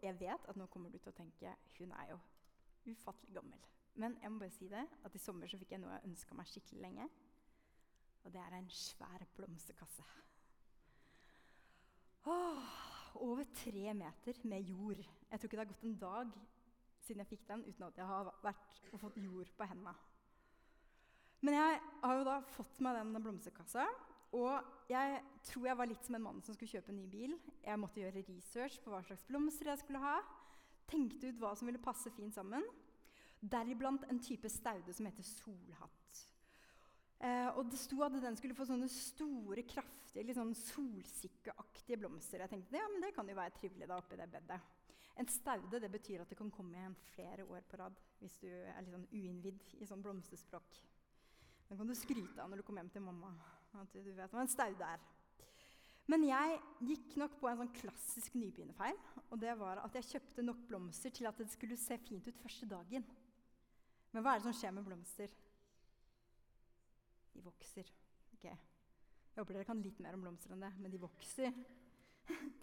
Jeg 0.04 0.19
vet 0.19 0.43
at 0.46 0.58
nå 0.60 0.67
kommer 0.69 0.91
du 0.93 1.00
til 1.00 1.10
å 1.10 1.17
tenke 1.17 1.50
hun 1.80 1.93
er 1.98 2.12
jo 2.12 2.17
ufattelig 2.91 3.34
gammel. 3.34 3.62
Men 3.98 4.17
jeg 4.22 4.32
må 4.32 4.41
bare 4.43 4.54
si 4.54 4.67
det, 4.69 4.84
at 5.06 5.15
i 5.15 5.22
sommer 5.22 5.50
så 5.50 5.58
fikk 5.58 5.74
jeg 5.74 5.82
noe 5.82 5.96
jeg 5.96 6.12
ønska 6.12 6.36
meg 6.38 6.50
skikkelig 6.50 6.82
lenge. 6.84 7.08
Og 8.24 8.34
det 8.36 8.41
er 8.43 8.54
en 8.58 8.69
svær 8.69 9.26
blomsterkasse. 9.34 10.06
Åh, 12.30 12.69
over 13.26 13.43
tre 13.63 13.93
meter 13.98 14.39
med 14.43 14.69
jord. 14.69 15.02
Jeg 15.02 15.39
tror 15.39 15.48
ikke 15.48 15.58
det 15.58 15.65
har 15.65 15.74
gått 15.74 15.88
en 15.89 15.98
dag 16.06 16.38
siden 17.03 17.23
jeg 17.23 17.33
fikk 17.35 17.45
den 17.49 17.65
uten 17.67 17.85
at 17.87 17.99
jeg 17.99 18.09
har 18.09 18.31
vært 18.43 18.81
og 18.91 19.01
fått 19.01 19.19
jord 19.21 19.51
på 19.57 19.67
hendene. 19.69 19.93
Men 21.43 21.57
jeg 21.57 21.79
har 22.05 22.17
jo 22.17 22.27
da 22.27 22.37
fått 22.53 22.79
meg 22.83 22.95
den 22.95 23.23
blomsterkassa. 23.23 23.87
Og 24.33 24.87
jeg 24.89 25.19
tror 25.45 25.67
jeg 25.67 25.77
var 25.77 25.89
litt 25.89 26.05
som 26.07 26.15
en 26.17 26.23
mann 26.23 26.39
som 26.41 26.55
skulle 26.55 26.71
kjøpe 26.71 26.93
en 26.93 27.01
ny 27.01 27.09
bil. 27.11 27.35
Jeg 27.61 27.79
måtte 27.81 28.01
gjøre 28.01 28.23
research 28.29 28.79
på 28.81 28.93
hva 28.93 29.03
slags 29.05 29.25
blomster 29.27 29.69
jeg 29.69 29.81
skulle 29.83 30.01
ha. 30.01 30.15
Tenkte 30.89 31.29
ut 31.29 31.41
hva 31.41 31.51
som 31.57 31.69
ville 31.69 31.81
passe 31.83 32.11
fint 32.15 32.33
sammen. 32.33 32.65
Deriblant 33.43 34.07
en 34.09 34.21
type 34.23 34.49
staude 34.49 34.95
som 34.95 35.09
heter 35.09 35.27
solhatt. 35.27 36.23
Eh, 37.23 37.49
og 37.55 37.69
det 37.71 37.79
sto 37.79 38.01
at 38.03 38.15
den 38.19 38.35
skulle 38.39 38.55
få 38.57 38.65
sånne 38.67 38.89
store, 38.91 39.63
kraftige, 39.67 40.25
litt 40.27 40.39
sånn 40.39 40.55
solsikkeaktige 40.57 41.99
blomster. 42.01 42.43
Jeg 42.43 42.51
tenkte 42.51 42.79
ja, 42.79 42.87
men 42.91 43.03
det 43.03 43.13
kan 43.15 43.29
jo 43.29 43.37
være 43.37 43.55
trivelig 43.59 43.87
da 43.91 43.99
oppi 44.01 44.19
det 44.19 44.27
bedet. 44.33 44.59
En 45.21 45.30
staude 45.30 45.80
det 45.80 45.91
betyr 45.93 46.23
at 46.23 46.32
det 46.32 46.38
kan 46.39 46.52
komme 46.52 46.78
igjen 46.78 46.95
flere 47.13 47.45
år 47.45 47.65
på 47.69 47.78
rad 47.78 47.97
hvis 48.21 48.39
du 48.41 48.49
er 48.49 48.82
litt 48.82 48.95
sånn 48.95 49.10
uinnvidd 49.12 49.76
i 49.78 49.88
sånn 49.89 50.02
blomsterspråk. 50.02 50.80
Den 51.69 51.80
kan 51.80 51.89
du 51.89 51.95
skryte 51.97 52.41
av 52.41 52.49
når 52.49 52.62
du 52.62 52.65
kommer 52.65 52.84
hjem 52.84 52.93
til 52.95 53.06
mamma. 53.06 53.34
at 53.73 53.93
du 53.93 54.12
vet 54.13 54.34
hva 54.34 54.41
en 54.41 54.52
staude 54.52 54.86
er. 54.86 55.02
Men 56.12 56.26
jeg 56.28 56.58
gikk 56.84 57.15
nok 57.21 57.38
på 57.39 57.47
en 57.47 57.62
sånn 57.62 57.71
klassisk 57.78 58.36
nybegynnerfeil. 58.36 58.97
Og 59.30 59.39
det 59.39 59.54
var 59.60 59.80
at 59.86 59.95
jeg 59.97 60.10
kjøpte 60.12 60.45
nok 60.45 60.65
blomster 60.67 61.13
til 61.15 61.30
at 61.30 61.39
det 61.39 61.47
skulle 61.54 61.80
se 61.80 61.97
fint 62.04 62.28
ut 62.28 62.41
første 62.43 62.67
dagen. 62.69 63.06
Men 64.12 64.26
hva 64.26 64.34
er 64.34 64.41
det 64.41 64.47
som 64.49 64.58
skjer 64.58 64.76
med 64.76 64.86
blomster? 64.86 65.32
De 67.34 67.45
vokser. 67.45 67.88
Okay. 68.36 68.58
Jeg 69.34 69.41
håper 69.41 69.56
dere 69.56 69.69
kan 69.69 69.82
litt 69.82 70.02
mer 70.04 70.17
om 70.17 70.26
blomster 70.26 70.54
enn 70.54 70.62
det, 70.62 70.73
men 70.78 70.93
de 70.93 71.02
vokser. 71.02 71.56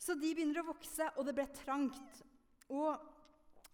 Så 0.00 0.16
de 0.16 0.32
begynner 0.32 0.62
å 0.62 0.70
vokse, 0.70 1.10
og 1.18 1.26
det 1.28 1.36
ble 1.36 1.46
trangt. 1.52 2.22
Og 2.72 3.10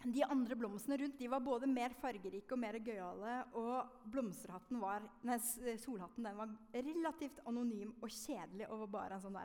de 0.05 0.23
andre 0.27 0.57
blomstene 0.59 0.99
rundt 1.01 1.19
de 1.19 1.29
var 1.31 1.43
både 1.45 1.69
mer 1.71 1.95
fargerike 2.01 2.55
og 2.55 2.61
mer 2.61 2.79
gøyale. 2.83 3.37
Og 3.59 4.11
var, 4.83 5.07
nei, 5.27 5.39
solhatten 5.81 6.27
var 6.27 6.53
relativt 6.75 7.41
anonym 7.47 7.95
og 8.01 8.11
kjedelig 8.11 8.69
og 8.69 8.85
var 8.85 8.93
bare 8.99 9.19
en 9.19 9.25
sånn 9.25 9.41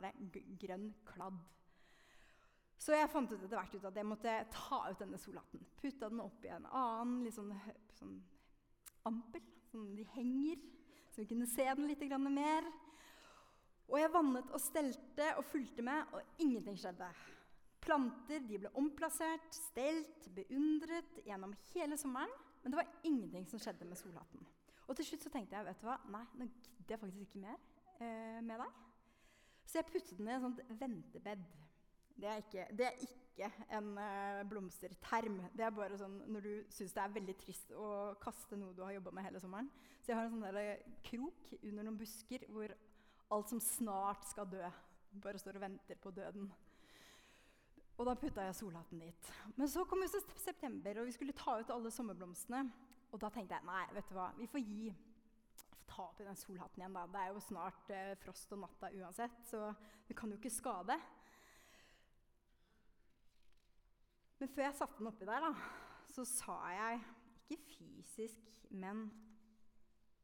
grønn 0.60 0.90
kladd. 1.08 1.40
Så 2.82 2.96
jeg 2.96 3.10
fant 3.12 3.30
ut 3.30 3.38
etter 3.38 3.54
hvert 3.54 3.74
ut 3.78 3.84
at 3.86 3.98
jeg 3.98 4.06
måtte 4.10 4.36
ta 4.50 4.78
ut 4.90 4.98
denne 4.98 5.18
solhatten. 5.22 5.62
Putta 5.78 6.08
den 6.10 6.22
oppi 6.24 6.50
en 6.50 6.66
annen 6.66 7.20
litt 7.22 7.36
sånn, 7.36 7.52
sånn 7.94 8.16
ampel, 9.06 9.44
sånn 9.70 9.92
de 9.94 10.06
henger, 10.16 10.58
så 11.12 11.22
vi 11.22 11.28
kunne 11.30 11.46
se 11.46 11.62
den 11.68 11.86
litt 11.86 12.02
mer. 12.26 12.66
Og 13.92 14.00
jeg 14.00 14.12
vannet 14.14 14.54
og 14.56 14.60
stelte 14.62 15.28
og 15.36 15.44
fulgte 15.44 15.84
med, 15.84 16.14
og 16.16 16.40
ingenting 16.40 16.78
skjedde. 16.80 17.10
Planter 17.82 18.44
de 18.48 18.60
ble 18.62 18.70
omplassert, 18.78 19.48
stelt, 19.52 20.28
beundret 20.32 21.18
gjennom 21.26 21.52
hele 21.74 21.98
sommeren. 22.00 22.32
Men 22.62 22.72
det 22.72 22.78
var 22.78 22.92
ingenting 23.04 23.44
som 23.50 23.60
skjedde 23.60 23.84
med 23.84 23.98
solhatten. 24.00 24.46
Og 24.86 24.96
til 24.96 25.10
slutt 25.10 25.26
så 25.26 25.32
tenkte 25.34 25.58
jeg 25.58 25.66
vet 25.66 25.82
du 25.82 25.88
hva, 25.88 25.98
nei, 26.14 26.22
nå 26.38 26.46
gidder 26.46 26.94
jeg 26.94 27.02
faktisk 27.02 27.26
ikke 27.26 27.42
mer 27.42 27.58
eh, 27.98 28.38
med 28.44 28.62
deg. 28.62 28.78
Så 29.66 29.80
jeg 29.80 29.88
puttet 29.90 30.14
den 30.18 30.30
i 30.30 30.32
et 30.36 30.44
sånt 30.46 30.62
ventebed. 30.80 31.44
Det 32.22 32.30
er 32.30 32.40
ikke, 32.42 32.64
det 32.78 32.86
er 32.86 33.04
ikke 33.06 33.50
en 33.76 33.90
eh, 33.98 34.42
blomsterterm. 34.48 35.38
Det 35.52 35.66
er 35.66 35.74
bare 35.76 35.98
sånn 36.00 36.16
når 36.32 36.46
du 36.46 36.72
syns 36.72 36.94
det 36.96 37.02
er 37.02 37.14
veldig 37.18 37.36
trist 37.40 37.74
å 37.76 37.90
kaste 38.22 38.56
noe 38.60 38.76
du 38.76 38.82
har 38.86 38.94
jobba 38.96 39.12
med 39.16 39.28
hele 39.28 39.42
sommeren. 39.42 39.68
Så 40.00 40.12
jeg 40.12 40.18
har 40.20 40.30
en 40.30 40.38
sånn 40.38 40.60
eh, 40.62 40.88
krok 41.08 41.52
under 41.60 41.82
noen 41.82 42.00
busker 42.00 42.46
hvor 42.52 42.72
alt 43.32 43.52
som 43.52 43.60
snart 43.60 44.26
skal 44.28 44.48
dø, 44.52 44.62
bare 45.22 45.40
står 45.40 45.58
og 45.58 45.64
venter 45.66 45.98
på 46.00 46.12
døden. 46.14 46.50
Og 48.00 48.08
da 48.08 48.16
putta 48.18 48.44
jeg 48.46 48.56
solhatten 48.56 49.02
dit. 49.04 49.32
Men 49.56 49.68
så 49.68 49.84
kom 49.88 50.02
jo 50.02 50.20
september, 50.40 51.00
og 51.00 51.08
vi 51.08 51.14
skulle 51.14 51.36
ta 51.36 51.58
ut 51.60 51.70
alle 51.70 51.92
sommerblomstene. 51.92 52.64
Og 53.12 53.20
da 53.20 53.28
tenkte 53.32 53.58
jeg 53.58 53.68
nei, 53.68 53.82
vet 53.92 54.08
du 54.08 54.16
hva, 54.16 54.30
vi 54.38 54.48
får 54.48 54.64
gi 54.64 54.92
ta 55.92 56.06
i 56.18 56.24
den 56.24 56.38
solhatten 56.40 56.80
igjen. 56.80 56.94
da. 56.96 57.06
Det 57.12 57.20
er 57.20 57.32
jo 57.32 57.42
snart 57.44 57.90
eh, 57.92 58.12
frost 58.22 58.54
og 58.56 58.62
natta 58.64 58.90
uansett, 58.96 59.42
så 59.48 59.72
det 60.08 60.16
kan 60.16 60.32
jo 60.32 60.38
ikke 60.40 60.52
skade. 60.52 60.96
Men 64.40 64.50
før 64.50 64.66
jeg 64.66 64.78
satte 64.78 64.98
den 64.98 65.10
oppi 65.12 65.28
der, 65.28 65.44
da, 65.44 65.52
så 66.10 66.24
sa 66.26 66.56
jeg 66.72 67.02
ikke 67.52 67.76
fysisk, 67.76 68.48
men 68.70 69.04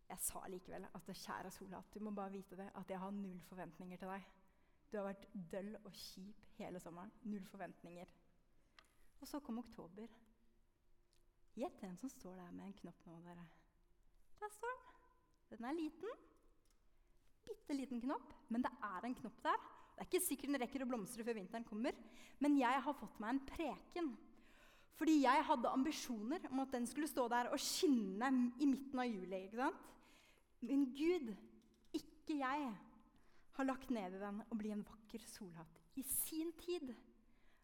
jeg 0.08 0.24
sa 0.24 0.40
likevel 0.48 0.86
at 0.88 1.10
kjære 1.12 1.50
Solat, 1.52 1.90
du 1.94 2.00
må 2.00 2.10
bare 2.16 2.32
vite 2.32 2.56
det, 2.56 2.70
at 2.74 2.90
jeg 2.90 3.00
har 3.00 3.10
null 3.12 3.40
forventninger 3.48 4.00
til 4.00 4.08
deg. 4.08 4.28
Du 4.88 4.96
har 4.96 5.10
vært 5.10 5.26
døll 5.52 5.74
og 5.82 5.92
kjip 5.92 6.46
hele 6.56 6.80
sommeren. 6.80 7.12
Null 7.28 7.44
forventninger. 7.46 8.08
Og 9.20 9.28
så 9.28 9.40
kom 9.44 9.60
oktober. 9.60 10.08
Gjett 11.58 11.80
hvem 11.82 11.96
som 12.00 12.10
står 12.12 12.38
der 12.38 12.54
med 12.54 12.68
en 12.68 12.76
knopp 12.78 13.02
nå, 13.04 13.18
dere. 13.26 13.44
Der 14.40 14.54
står 14.54 14.78
den. 14.78 15.02
Den 15.50 15.66
er 15.68 15.76
liten. 15.76 16.14
Bitte 17.44 17.76
liten 17.76 18.00
knopp, 18.04 18.32
men 18.48 18.64
det 18.64 18.72
er 18.84 19.04
en 19.04 19.16
knopp 19.18 19.42
der. 19.44 19.60
Det 19.92 20.04
er 20.04 20.08
ikke 20.08 20.24
sikkert 20.24 20.52
den 20.52 20.60
rekker 20.62 20.84
å 20.84 20.88
blomstre 20.88 21.24
før 21.26 21.36
vinteren 21.40 21.66
kommer, 21.66 21.96
men 22.38 22.56
jeg 22.60 22.82
har 22.84 22.96
fått 22.96 23.18
meg 23.20 23.34
en 23.34 23.44
preken. 23.48 24.10
Fordi 24.98 25.16
jeg 25.24 25.46
hadde 25.46 25.72
ambisjoner 25.74 26.48
om 26.52 26.62
at 26.62 26.72
den 26.74 26.86
skulle 26.86 27.10
stå 27.10 27.26
der 27.30 27.50
og 27.52 27.60
skinne 27.62 28.30
i 28.62 28.66
midten 28.66 29.02
av 29.02 29.10
juli. 29.10 29.44
ikke 29.44 29.60
sant? 29.60 29.84
Men 30.66 30.88
Gud, 30.96 31.32
ikke 31.94 32.38
jeg, 32.40 32.70
har 33.58 33.66
lagt 33.66 33.90
den 33.90 34.42
og 34.46 34.58
blitt 34.58 34.74
en 34.76 34.86
vakker 34.86 35.22
solhatt 35.26 35.80
i 35.98 36.04
sin 36.06 36.52
tid. 36.60 36.92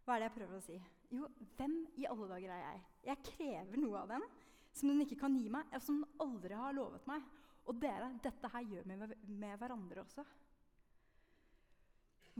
Hva 0.04 0.16
er 0.16 0.24
det 0.24 0.28
jeg 0.28 0.36
prøver 0.38 0.58
å 0.58 0.64
si? 0.64 0.78
Jo, 1.14 1.28
hvem 1.56 1.76
i 2.00 2.06
alle 2.10 2.26
dager 2.32 2.54
er 2.54 2.62
jeg? 2.64 2.80
Jeg 3.10 3.26
krever 3.28 3.78
noe 3.78 4.00
av 4.02 4.10
den 4.16 4.24
som 4.74 4.90
den 4.90 5.04
ikke 5.04 5.20
kan 5.20 5.36
gi 5.38 5.46
meg, 5.52 5.68
og 5.70 5.84
som 5.84 6.00
den 6.00 6.22
aldri 6.24 6.56
har 6.58 6.74
lovet 6.74 7.06
meg. 7.06 7.22
Og 7.70 7.78
dere, 7.80 8.10
dette 8.24 8.50
her 8.52 8.66
gjør 8.66 8.88
vi 8.88 8.96
med, 8.98 9.14
med 9.30 9.60
hverandre 9.60 10.02
også. 10.02 10.24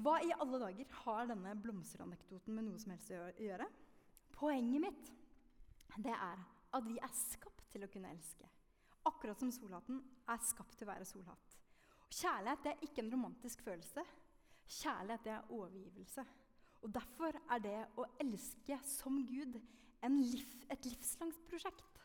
Hva 0.02 0.16
i 0.26 0.34
alle 0.34 0.58
dager 0.58 0.98
har 1.04 1.28
denne 1.30 1.54
blomsteranekdoten 1.62 2.56
med 2.56 2.66
noe 2.66 2.80
som 2.82 2.92
helst 2.92 3.14
å 3.14 3.28
gjøre? 3.38 3.68
Poenget 4.34 4.82
mitt 4.82 5.12
det 6.02 6.10
er 6.10 6.42
at 6.74 6.86
vi 6.88 6.98
er 6.98 7.14
skapt 7.14 7.68
til 7.70 7.86
å 7.86 7.90
kunne 7.92 8.10
elske. 8.10 8.48
Akkurat 9.04 9.40
som 9.40 9.52
solhatten 9.52 10.00
er 10.30 10.40
skapt 10.44 10.78
til 10.78 10.88
å 10.88 10.92
være 10.92 11.08
solhatt. 11.08 11.58
Kjærlighet 12.14 12.70
er 12.70 12.84
ikke 12.86 13.02
en 13.02 13.12
romantisk 13.12 13.64
følelse. 13.66 14.04
Kjærlighet 14.80 15.30
er 15.32 15.52
overgivelse. 15.52 16.24
Og 16.84 16.92
Derfor 16.92 17.36
er 17.50 17.62
det 17.64 17.78
å 18.00 18.06
elske 18.20 18.78
som 18.88 19.16
Gud 19.28 19.56
liv, 20.12 20.50
et 20.68 20.84
livslangt 20.84 21.46
prosjekt. 21.48 22.00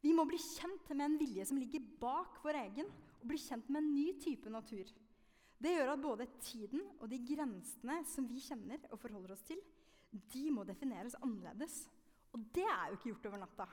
Vi 0.00 0.14
må 0.14 0.24
bli 0.28 0.38
kjent 0.38 0.88
med 0.94 1.04
en 1.04 1.18
vilje 1.20 1.44
som 1.48 1.58
ligger 1.58 1.84
bak 2.00 2.38
vår 2.44 2.60
egen, 2.62 2.88
og 3.18 3.26
bli 3.28 3.40
kjent 3.42 3.68
med 3.68 3.82
en 3.82 3.92
ny 3.92 4.06
type 4.22 4.50
natur. 4.52 4.88
Det 5.58 5.72
gjør 5.74 5.92
at 5.92 6.02
både 6.02 6.28
tiden 6.38 6.84
og 7.00 7.08
de 7.10 7.18
grensene 7.26 7.98
som 8.06 8.28
vi 8.30 8.38
kjenner 8.40 8.84
og 8.92 9.00
forholder 9.02 9.34
oss 9.34 9.42
til, 9.48 9.58
de 10.32 10.44
må 10.54 10.64
defineres 10.64 11.18
annerledes. 11.18 11.82
Og 12.32 12.44
det 12.54 12.64
er 12.64 12.88
jo 12.88 12.98
ikke 12.98 13.10
gjort 13.10 13.28
over 13.32 13.42
natta. 13.42 13.66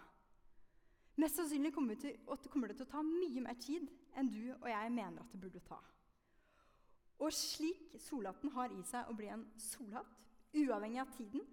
Mest 1.15 1.39
sannsynlig 1.39 1.71
kommer, 1.73 1.95
til, 1.95 2.15
kommer 2.51 2.67
det 2.67 2.75
til 2.79 2.87
å 2.87 2.91
ta 2.91 3.01
mye 3.05 3.43
mer 3.43 3.55
tid 3.61 3.87
enn 4.19 4.31
du 4.31 4.49
og 4.55 4.67
jeg 4.67 4.91
mener 4.91 5.21
at 5.23 5.31
det 5.31 5.39
burde 5.39 5.61
ta. 5.63 5.79
Og 7.23 7.31
slik 7.31 7.95
solhatten 8.03 8.51
har 8.57 8.73
i 8.75 8.81
seg 8.83 9.07
å 9.07 9.15
bli 9.15 9.29
en 9.31 9.45
solhatt, 9.61 10.11
uavhengig 10.55 10.99
av 10.99 11.13
tiden 11.15 11.43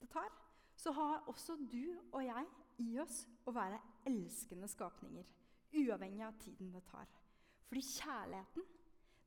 det 0.00 0.08
tar, 0.12 0.30
så 0.76 0.92
har 0.96 1.28
også 1.30 1.56
du 1.70 1.94
og 2.10 2.22
jeg 2.24 2.46
i 2.84 2.98
oss 3.00 3.22
å 3.44 3.52
være 3.54 3.80
elskende 4.08 4.68
skapninger, 4.68 5.26
uavhengig 5.76 6.24
av 6.24 6.38
tiden 6.40 6.72
det 6.72 6.82
tar. 6.88 7.10
Fordi 7.68 7.82
kjærligheten, 7.84 8.64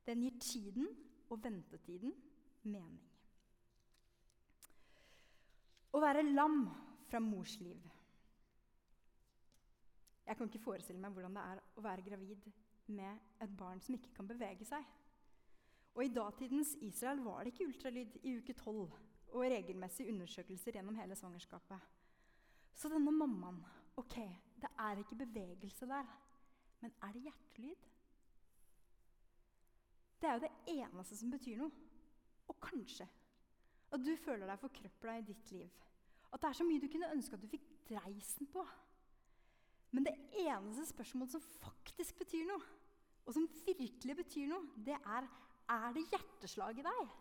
den 0.06 0.24
gir 0.24 0.40
tiden 0.42 0.90
og 1.28 1.42
ventetiden 1.44 2.14
mening. 2.66 3.06
Å 5.94 6.02
være 6.02 6.26
lam 6.26 6.66
fra 7.08 7.20
mors 7.22 7.56
liv 7.62 7.86
Jeg 10.28 10.36
kan 10.36 10.50
ikke 10.50 10.60
forestille 10.60 11.00
meg 11.00 11.14
hvordan 11.16 11.36
det 11.38 11.44
er 11.50 11.60
å 11.80 11.84
være 11.84 12.04
gravid 12.04 12.48
med 12.92 13.44
et 13.44 13.52
barn 13.56 13.80
som 13.80 13.96
ikke 13.96 14.12
kan 14.16 14.28
bevege 14.28 14.66
seg. 14.68 14.84
Og 15.96 16.04
I 16.04 16.12
datidens 16.12 16.74
Israel 16.84 17.22
var 17.24 17.42
det 17.42 17.54
ikke 17.54 17.68
ultralyd 17.70 18.18
i 18.22 18.36
uke 18.38 18.52
12 18.52 18.82
og 19.28 19.44
regelmessige 19.52 20.12
undersøkelser 20.12 20.76
gjennom 20.76 20.98
hele 21.00 21.16
svangerskapet. 21.16 21.80
Så 22.76 22.92
denne 22.92 23.12
mammaen 23.12 23.64
Ok, 23.98 24.14
det 24.62 24.68
er 24.78 25.00
ikke 25.00 25.16
bevegelse 25.24 25.86
der, 25.90 26.10
men 26.80 26.92
er 27.02 27.12
det 27.12 27.22
hjertelyd? 27.24 27.86
Det 30.20 30.28
er 30.28 30.36
jo 30.36 30.44
det 30.44 30.50
eneste 30.70 31.16
som 31.18 31.32
betyr 31.32 31.58
noe. 31.58 31.72
Og 32.46 32.60
kanskje 32.62 33.08
at 33.90 34.04
du 34.04 34.12
føler 34.22 34.46
deg 34.46 34.60
forkrøpla 34.60 35.16
i 35.18 35.24
ditt 35.26 35.50
liv. 35.50 35.72
At 36.30 36.42
det 36.42 36.50
er 36.50 36.58
så 36.60 36.66
mye 36.68 36.82
du 36.82 36.86
kunne 36.92 37.10
ønske 37.10 37.34
at 37.34 37.42
du 37.42 37.50
fikk 37.50 37.66
dreisen 37.88 38.46
på. 38.52 38.62
Men 39.94 40.04
det 40.04 40.14
eneste 40.44 40.86
spørsmålet 40.90 41.36
som 41.36 41.44
faktisk 41.62 42.18
betyr 42.20 42.48
noe, 42.48 42.64
og 43.28 43.36
som 43.36 43.48
virkelig 43.66 44.16
betyr 44.22 44.48
noe, 44.50 44.68
det 44.84 44.96
er 44.98 45.28
er 45.68 45.94
det 45.96 46.06
hjerteslag 46.08 46.80
i 46.80 46.84
deg. 46.86 47.16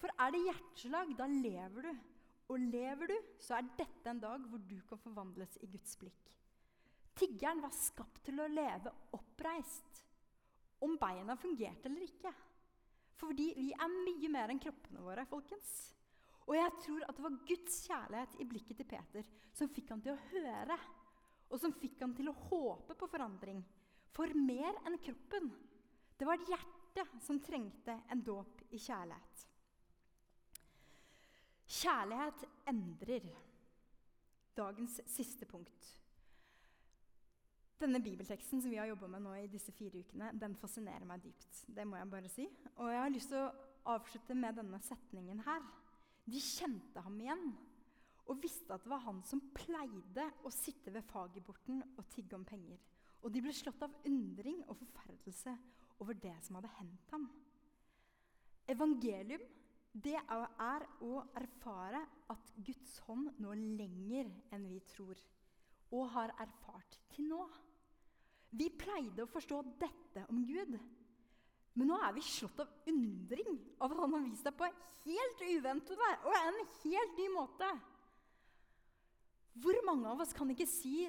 For 0.00 0.12
er 0.20 0.32
det 0.34 0.42
hjerteslag, 0.46 1.14
da 1.16 1.28
lever 1.30 1.88
du. 1.88 2.06
Og 2.50 2.66
lever 2.72 3.12
du, 3.12 3.16
så 3.38 3.58
er 3.58 3.72
dette 3.78 4.10
en 4.10 4.20
dag 4.22 4.44
hvor 4.50 4.62
du 4.66 4.78
kan 4.88 5.00
forvandles 5.00 5.56
i 5.62 5.68
Guds 5.70 5.94
blikk. 6.00 6.34
Tiggeren 7.20 7.60
var 7.62 7.74
skapt 7.74 8.22
til 8.26 8.40
å 8.40 8.48
leve 8.50 8.92
oppreist. 9.16 10.02
Om 10.82 10.96
beina 11.00 11.36
fungerte 11.38 11.90
eller 11.90 12.06
ikke. 12.06 12.32
Fordi 13.20 13.50
vi 13.58 13.70
er 13.76 13.92
mye 13.92 14.30
mer 14.32 14.52
enn 14.52 14.62
kroppene 14.62 15.02
våre, 15.04 15.26
folkens. 15.28 15.70
Og 16.48 16.56
jeg 16.56 16.72
tror 16.82 17.04
at 17.06 17.18
det 17.18 17.26
var 17.26 17.42
Guds 17.46 17.76
kjærlighet 17.84 18.38
i 18.40 18.48
blikket 18.48 18.80
til 18.80 18.88
Peter 18.88 19.28
som 19.54 19.70
fikk 19.70 19.92
han 19.92 20.00
til 20.02 20.16
å 20.16 20.22
høre 20.32 20.78
og 21.50 21.58
som 21.58 21.74
fikk 21.74 22.00
han 22.04 22.14
til 22.16 22.30
å 22.30 22.36
håpe 22.48 22.96
på 22.98 23.08
forandring. 23.10 23.60
For 24.14 24.30
mer 24.38 24.78
enn 24.86 24.98
kroppen. 25.02 25.50
Det 26.18 26.26
var 26.28 26.42
hjertet 26.46 27.14
som 27.24 27.40
trengte 27.42 27.96
en 28.10 28.22
dåp 28.26 28.62
i 28.70 28.78
kjærlighet. 28.78 29.46
Kjærlighet 31.70 32.44
endrer. 32.70 33.30
Dagens 34.58 34.98
siste 35.08 35.46
punkt. 35.48 35.88
Denne 37.80 38.02
bibelteksten 38.04 38.60
som 38.60 38.70
vi 38.70 38.76
har 38.76 38.90
jobba 38.90 39.08
med 39.08 39.22
nå 39.24 39.32
i 39.40 39.48
disse 39.48 39.72
fire 39.72 40.02
ukene, 40.02 40.34
den 40.36 40.56
fascinerer 40.60 41.06
meg 41.08 41.22
dypt. 41.24 41.62
Det 41.64 41.86
må 41.88 41.96
jeg 41.96 42.10
bare 42.12 42.28
si. 42.28 42.44
Og 42.76 42.90
jeg 42.92 43.00
har 43.00 43.14
lyst 43.14 43.32
til 43.32 43.40
å 43.40 43.94
avslutte 43.94 44.36
med 44.36 44.58
denne 44.60 44.82
setningen 44.84 45.40
her. 45.46 45.64
De 46.28 46.42
kjente 46.44 47.00
ham 47.00 47.16
igjen 47.22 47.46
og 48.30 48.38
visste 48.42 48.74
at 48.74 48.84
det 48.84 48.92
var 48.92 49.02
han 49.04 49.20
som 49.26 49.42
pleide 49.54 50.28
å 50.46 50.52
sitte 50.54 50.92
ved 50.94 51.06
fagerborten 51.10 51.82
og 51.96 52.06
tigge 52.12 52.36
om 52.38 52.46
penger. 52.46 52.78
Og 53.20 53.32
de 53.34 53.42
ble 53.42 53.52
slått 53.54 53.82
av 53.84 53.96
undring 54.08 54.62
og 54.68 54.78
forferdelse 54.78 55.54
over 56.00 56.16
det 56.16 56.36
som 56.46 56.56
hadde 56.56 56.70
hendt 56.78 57.14
ham. 57.14 57.26
Evangelium 58.70 59.42
det 59.90 60.14
er 60.14 60.84
å 61.02 61.24
erfare 61.34 62.04
at 62.30 62.52
Guds 62.62 63.00
hånd 63.08 63.32
når 63.42 63.58
lenger 63.80 64.28
enn 64.54 64.68
vi 64.70 64.78
tror, 64.92 65.18
og 65.90 66.12
har 66.14 66.30
erfart 66.38 66.94
til 67.10 67.26
nå. 67.32 67.42
Vi 68.54 68.68
pleide 68.78 69.24
å 69.24 69.30
forstå 69.30 69.58
dette 69.82 70.22
om 70.30 70.44
Gud, 70.46 70.76
men 71.74 71.90
nå 71.90 71.98
er 72.06 72.14
vi 72.14 72.22
slått 72.22 72.62
av 72.62 72.90
undring 72.90 73.58
av 73.80 73.90
at 73.90 73.98
han 73.98 74.14
har 74.14 74.24
vist 74.26 74.46
deg 74.46 74.54
på 74.58 74.70
helt 75.04 75.42
uventede 75.48 76.10
og 76.28 76.36
en 76.38 76.60
helt 76.84 77.18
ny 77.18 77.28
måte. 77.34 77.70
Hvor 79.58 79.76
mange 79.86 80.08
av 80.08 80.20
oss 80.22 80.32
kan 80.36 80.50
ikke 80.52 80.68
si 80.68 81.08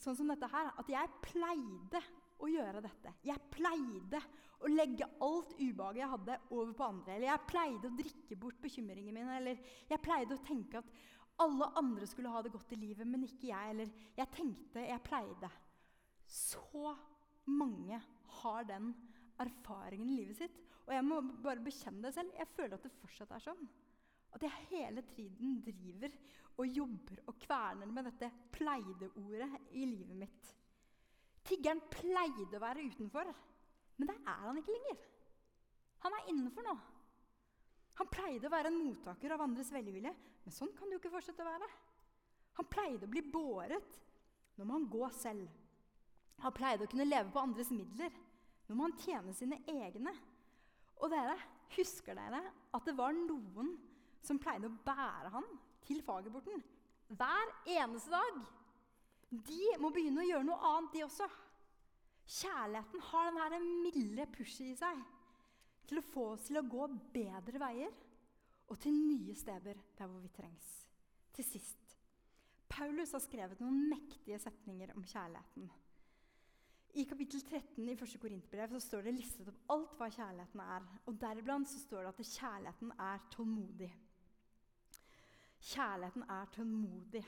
sånn 0.00 0.16
som 0.16 0.28
dette 0.28 0.48
her, 0.52 0.72
at 0.78 0.88
'jeg 0.88 1.08
pleide 1.22 2.02
å 2.38 2.46
gjøre 2.50 2.82
dette'? 2.82 3.14
'Jeg 3.24 3.40
pleide 3.50 4.20
å 4.60 4.68
legge 4.68 5.08
alt 5.20 5.54
ubehaget 5.58 6.02
jeg 6.02 6.08
hadde, 6.08 6.40
over 6.50 6.72
på 6.72 6.84
andre'. 6.84 7.14
Eller 7.16 7.28
'jeg 7.28 7.46
pleide 7.48 7.88
å 7.88 7.96
drikke 7.96 8.36
bort 8.36 8.60
bekymringene 8.60 9.12
mine'. 9.12 9.36
Eller 9.36 9.58
'jeg 9.88 10.02
pleide 10.02 10.36
å 10.36 10.44
tenke 10.44 10.78
at 10.78 10.90
alle 11.38 11.72
andre 11.76 12.06
skulle 12.06 12.28
ha 12.28 12.42
det 12.42 12.52
godt 12.52 12.72
i 12.72 12.76
livet, 12.76 13.06
men 13.06 13.24
ikke 13.24 13.48
jeg'. 13.48 13.70
Eller 13.70 13.86
'jeg 14.16 14.30
tenkte, 14.30 14.86
jeg 14.86 15.02
pleide'. 15.02 15.50
Så 16.26 16.96
mange 17.46 18.02
har 18.42 18.64
den 18.64 18.94
erfaringen 19.38 20.10
i 20.10 20.16
livet 20.16 20.36
sitt. 20.36 20.58
Og 20.86 20.94
jeg 20.94 21.04
må 21.04 21.20
bare 21.42 21.62
bekjenne 21.64 22.02
det 22.02 22.14
selv. 22.14 22.32
Jeg 22.38 22.48
føler 22.48 22.74
at 22.74 22.82
det 22.82 22.92
fortsatt 22.92 23.30
er 23.30 23.38
sånn. 23.38 23.68
At 24.32 24.44
jeg 24.46 24.66
hele 24.70 25.04
tiden 25.12 25.60
driver 25.64 26.14
og 26.60 26.68
jobber 26.68 27.22
og 27.30 27.38
kverner 27.42 27.90
med 27.92 28.08
dette 28.08 28.30
pleide-ordet 28.54 29.50
i 29.76 29.86
livet 29.88 30.18
mitt. 30.24 30.50
Tiggeren 31.46 31.82
pleide 31.90 32.58
å 32.58 32.62
være 32.62 32.84
utenfor, 32.86 33.30
men 33.98 34.08
det 34.08 34.16
er 34.20 34.44
han 34.46 34.60
ikke 34.60 34.74
lenger. 34.76 35.00
Han 36.02 36.16
er 36.18 36.28
innenfor 36.32 36.66
nå. 36.66 36.74
Han 38.00 38.10
pleide 38.10 38.48
å 38.48 38.52
være 38.52 38.70
en 38.72 38.80
mottaker 38.80 39.34
av 39.34 39.44
andres 39.44 39.70
velvilje, 39.74 40.12
men 40.42 40.54
sånn 40.54 40.72
kan 40.76 40.88
det 40.88 40.96
jo 40.96 41.02
ikke 41.02 41.12
fortsette 41.12 41.44
å 41.44 41.50
være. 41.50 41.68
Han 42.58 42.68
pleide 42.72 43.06
å 43.06 43.12
bli 43.12 43.22
båret. 43.32 43.98
Nå 44.58 44.66
må 44.68 44.76
han 44.76 44.88
gå 44.92 45.08
selv. 45.16 45.48
Han 46.42 46.54
pleide 46.56 46.86
å 46.86 46.90
kunne 46.90 47.08
leve 47.08 47.30
på 47.32 47.40
andres 47.42 47.70
midler. 47.72 48.12
Nå 48.68 48.76
må 48.76 48.88
han 48.88 48.98
tjene 49.00 49.34
sine 49.36 49.60
egne. 49.70 50.12
Og 51.02 51.10
dere, 51.12 51.36
husker 51.76 52.18
dere 52.18 52.42
at 52.74 52.88
det 52.88 52.96
var 52.98 53.14
noen 53.16 53.72
som 54.26 54.40
pleide 54.42 54.70
å 54.70 54.80
bære 54.86 55.32
han 55.34 55.48
til 55.86 56.02
fagerborten 56.06 56.62
hver 57.12 57.54
eneste 57.68 58.12
dag. 58.12 58.38
De 59.32 59.72
må 59.80 59.90
begynne 59.92 60.22
å 60.22 60.28
gjøre 60.28 60.46
noe 60.46 60.70
annet, 60.72 60.92
de 60.94 61.04
også. 61.06 61.28
Kjærligheten 62.32 63.04
har 63.10 63.34
denne 63.36 63.60
milde 63.82 64.26
pushet 64.32 64.70
i 64.70 64.78
seg 64.78 65.02
til 65.88 65.98
å 65.98 66.06
få 66.12 66.26
oss 66.36 66.46
til 66.46 66.60
å 66.60 66.66
gå 66.68 66.86
bedre 67.12 67.60
veier 67.60 67.92
og 68.70 68.78
til 68.80 68.94
nye 68.94 69.34
steder 69.36 69.80
der 69.98 70.08
hvor 70.08 70.22
vi 70.22 70.30
trengs. 70.32 70.68
Til 71.34 71.44
sist 71.48 71.96
Paulus 72.72 73.12
har 73.12 73.20
skrevet 73.20 73.60
noen 73.60 73.88
mektige 73.90 74.38
setninger 74.40 74.94
om 74.96 75.04
kjærligheten. 75.04 75.66
I 76.92 77.04
kapittel 77.08 77.40
13 77.40 77.84
i 77.88 77.92
1. 77.96 78.14
Korinterbrev 78.20 78.78
står 78.80 79.06
det 79.06 79.14
listet 79.16 79.48
opp 79.48 79.74
alt 79.74 79.92
hva 79.98 80.08
kjærligheten 80.12 80.62
er. 80.64 80.88
Og 81.08 81.18
Deriblant 81.20 81.68
står 81.68 82.04
det 82.04 82.12
at 82.12 82.32
kjærligheten 82.34 82.92
er 83.00 83.22
tålmodig. 83.32 83.88
Kjærligheten 85.62 86.24
er 86.30 86.48
tålmodig. 86.54 87.22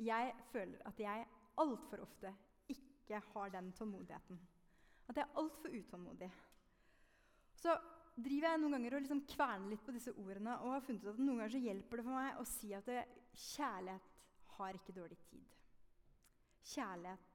Jeg 0.00 0.32
føler 0.50 0.82
at 0.88 1.00
jeg 1.00 1.26
altfor 1.62 2.02
ofte 2.02 2.32
ikke 2.68 3.20
har 3.32 3.52
den 3.54 3.72
tålmodigheten. 3.76 4.40
At 5.08 5.16
jeg 5.16 5.26
er 5.26 5.38
altfor 5.38 5.68
utålmodig. 5.68 6.30
Så 7.54 7.76
driver 8.16 8.48
jeg 8.48 8.60
noen 8.60 8.76
ganger 8.76 8.96
og 8.96 9.04
liksom 9.04 9.22
kverner 9.30 9.70
litt 9.70 9.84
på 9.86 9.94
disse 9.94 10.12
ordene 10.18 10.56
og 10.64 10.74
har 10.74 10.84
funnet 10.84 11.04
ut 11.04 11.12
at 11.12 11.22
noen 11.22 11.38
ganger 11.38 11.54
så 11.54 11.62
hjelper 11.62 12.00
det 12.00 12.06
for 12.06 12.18
meg 12.18 12.40
å 12.40 12.46
si 12.48 12.72
at 12.76 12.90
det, 12.90 13.04
kjærlighet 13.54 14.10
har 14.56 14.76
ikke 14.76 14.96
dårlig 14.96 15.18
tid. 15.28 15.56
Kjærlighet 16.72 17.28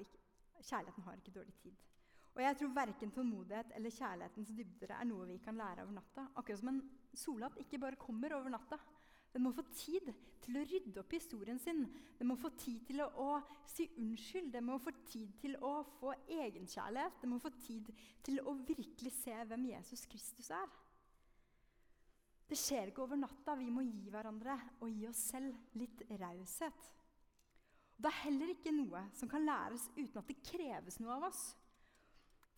ikke, 0.00 0.20
kjærligheten 0.62 1.06
har 1.06 1.20
ikke 1.20 1.34
dårlig 1.36 1.54
tid. 1.62 1.76
Og 2.32 2.40
jeg 2.40 2.56
tror 2.58 2.72
verken 2.74 3.12
tålmodighet 3.12 3.74
eller 3.76 3.92
kjærlighetens 3.92 4.52
dybder 4.56 4.94
er 4.96 5.08
noe 5.08 5.28
vi 5.28 5.36
kan 5.44 5.58
lære 5.58 5.84
over 5.84 5.98
natta. 5.98 6.26
Akkurat 6.40 6.62
som 6.62 6.72
en 6.72 6.82
solhatt 7.12 7.58
ikke 7.60 7.80
bare 7.82 8.00
kommer 8.00 8.32
over 8.38 8.54
natta. 8.54 8.78
Den 9.32 9.46
må 9.46 9.52
få 9.56 9.64
tid 9.72 10.10
til 10.42 10.58
å 10.58 10.64
rydde 10.66 11.00
opp 11.00 11.12
i 11.14 11.20
historien 11.20 11.60
sin. 11.62 11.84
Den 12.18 12.28
må 12.28 12.36
få 12.40 12.50
tid 12.58 12.82
til 12.88 13.00
å, 13.04 13.08
å 13.22 13.66
si 13.70 13.86
unnskyld. 14.02 14.50
Den 14.52 14.66
må 14.68 14.78
få 14.82 14.92
tid 15.08 15.32
til 15.40 15.56
å 15.64 15.74
få 15.98 16.12
egenkjærlighet. 16.26 17.20
Den 17.22 17.32
må 17.32 17.40
få 17.42 17.52
tid 17.62 17.88
til 18.26 18.42
å 18.44 18.56
virkelig 18.60 19.14
se 19.16 19.36
hvem 19.48 19.68
Jesus 19.70 20.04
Kristus 20.10 20.50
er. 20.52 20.78
Det 22.48 22.58
skjer 22.60 22.90
ikke 22.90 23.06
over 23.06 23.16
natta. 23.16 23.56
Vi 23.56 23.70
må 23.72 23.84
gi 23.86 24.10
hverandre 24.12 24.58
og 24.82 24.90
gi 24.92 25.06
oss 25.08 25.22
selv 25.32 25.78
litt 25.80 26.04
raushet. 26.20 26.90
Det 28.02 28.10
er 28.10 28.22
heller 28.26 28.52
ikke 28.52 28.74
noe 28.74 29.06
som 29.16 29.30
kan 29.30 29.44
læres 29.46 29.86
uten 29.94 30.18
at 30.20 30.28
det 30.28 30.42
kreves 30.44 30.98
noe 31.00 31.16
av 31.16 31.28
oss. 31.30 31.42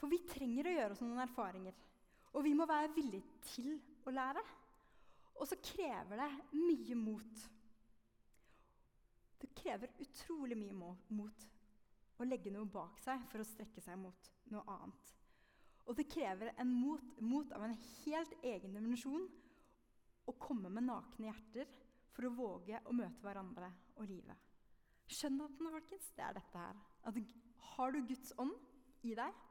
For 0.01 0.11
vi 0.11 0.25
trenger 0.27 0.67
å 0.67 0.75
gjøre 0.75 0.97
oss 0.97 1.03
noen 1.05 1.23
erfaringer. 1.23 1.77
Og 2.35 2.43
vi 2.43 2.55
må 2.57 2.67
være 2.67 2.91
villige 2.97 3.39
til 3.53 3.77
å 4.09 4.15
lære. 4.15 4.43
Og 5.41 5.49
så 5.51 5.59
krever 5.59 6.21
det 6.21 6.31
mye 6.57 6.97
mot. 6.99 7.45
Det 9.41 9.51
krever 9.59 9.93
utrolig 10.01 10.57
mye 10.59 10.95
mot 11.17 11.47
å 12.21 12.27
legge 12.27 12.53
noe 12.55 12.71
bak 12.71 13.01
seg 13.03 13.27
for 13.31 13.43
å 13.43 13.49
strekke 13.49 13.83
seg 13.83 13.99
mot 14.01 14.31
noe 14.55 14.65
annet. 14.77 15.15
Og 15.85 15.97
det 15.99 16.07
krever 16.09 16.55
en 16.57 16.71
mot, 16.73 17.03
mot 17.21 17.51
av 17.53 17.67
en 17.67 17.75
helt 17.77 18.33
egen 18.43 18.77
dimensjon 18.77 19.27
å 20.25 20.37
komme 20.41 20.71
med 20.73 20.87
nakne 20.87 21.29
hjerter 21.29 21.69
for 22.15 22.29
å 22.29 22.35
våge 22.37 22.81
å 22.89 22.95
møte 22.97 23.21
hverandre 23.25 23.69
og 23.99 24.07
livet. 24.09 24.39
Skjønn 25.11 25.43
at 25.45 25.59
folkens, 25.61 26.07
det 26.17 26.25
er 26.25 26.39
dette 26.39 26.63
her. 26.63 26.79
At 27.05 27.19
har 27.75 27.93
du 27.93 28.01
Guds 28.09 28.33
ånd 28.41 28.55
i 29.05 29.13
deg, 29.19 29.43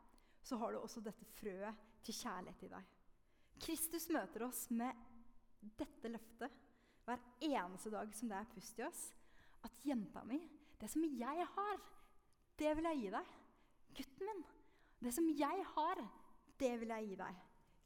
så 0.43 0.57
har 0.57 0.73
du 0.73 0.79
også 0.81 1.03
dette 1.05 1.27
frøet 1.37 1.83
til 2.03 2.17
kjærlighet 2.17 2.65
i 2.65 2.71
deg. 2.71 2.93
Kristus 3.63 4.09
møter 4.11 4.47
oss 4.47 4.65
med 4.73 4.97
dette 5.80 6.12
løftet 6.12 6.60
hver 7.04 7.23
eneste 7.43 7.91
dag 7.91 8.13
som 8.15 8.32
det 8.32 8.38
er 8.39 8.52
pust 8.54 8.80
i 8.80 8.86
oss, 8.88 9.04
at 9.63 9.86
jenta 9.88 10.23
mi 10.28 10.41
Det 10.80 10.89
som 10.91 11.04
jeg 11.06 11.45
har, 11.56 11.78
det 12.60 12.71
vil 12.76 12.88
jeg 12.89 12.99
gi 12.99 13.12
deg. 13.13 13.28
Gutten 13.95 14.28
min, 14.28 14.41
det 14.99 15.13
som 15.15 15.28
jeg 15.30 15.65
har, 15.76 16.02
det 16.60 16.71
vil 16.82 16.91
jeg 16.91 17.08
gi 17.08 17.15
deg. 17.21 17.38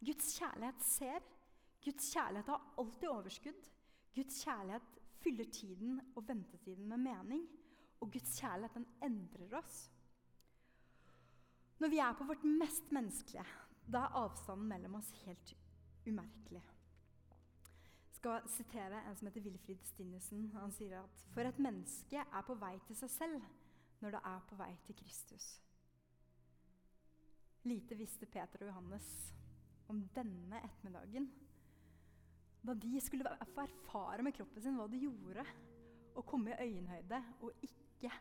Guds 0.07 0.31
kjærlighet 0.39 0.85
ser. 0.85 1.27
Guds 1.83 2.07
kjærlighet 2.13 2.49
har 2.49 2.65
alltid 2.81 3.09
overskudd. 3.11 3.69
Guds 4.15 4.39
kjærlighet 4.41 4.97
fyller 5.21 5.51
tiden 5.53 5.99
og 6.15 6.25
ventetiden 6.27 6.89
med 6.89 7.03
mening. 7.05 7.45
Og 8.01 8.11
Guds 8.13 8.33
kjærlighet 8.39 8.79
den 8.79 8.89
endrer 9.03 9.59
oss. 9.61 9.77
Når 11.77 11.93
vi 11.93 12.01
er 12.01 12.17
på 12.17 12.25
vårt 12.25 12.43
mest 12.49 12.91
menneskelige, 12.91 13.45
da 13.85 14.07
er 14.07 14.17
avstanden 14.23 14.67
mellom 14.69 14.97
oss 14.97 15.11
helt 15.25 15.53
umerkelig. 16.07 16.63
Skal 18.27 18.49
sitere 18.51 18.97
en 19.07 19.15
som 19.15 19.27
heter 19.29 19.41
Wilfrid 19.41 19.83
Stinnesen. 19.87 20.49
Han 20.59 20.71
sier 20.75 20.97
at 20.99 21.21
for 21.31 21.47
et 21.47 21.59
menneske 21.63 22.19
er 22.19 22.43
på 22.43 22.57
vei 22.59 22.73
til 22.83 22.97
seg 22.99 23.11
selv 23.13 23.45
når 24.01 24.17
det 24.17 24.19
er 24.27 24.41
på 24.49 24.57
vei 24.59 24.67
til 24.83 24.97
Kristus. 24.99 25.45
Lite 27.71 27.95
visste 27.95 28.27
Peter 28.27 28.65
og 28.65 28.73
Johannes 28.73 29.07
om 29.87 30.03
denne 30.11 30.59
ettermiddagen. 30.59 31.29
Da 32.67 32.75
de 32.75 32.91
skulle 33.05 33.31
få 33.55 33.63
erfare 33.63 34.27
med 34.27 34.35
kroppen 34.35 34.65
sin 34.65 34.75
hva 34.75 34.91
de 34.91 34.99
gjorde, 35.05 35.47
å 36.19 36.27
komme 36.27 36.51
i 36.51 36.67
øyenhøyde 36.67 37.23
og 37.39 37.63
ikke 37.63 38.11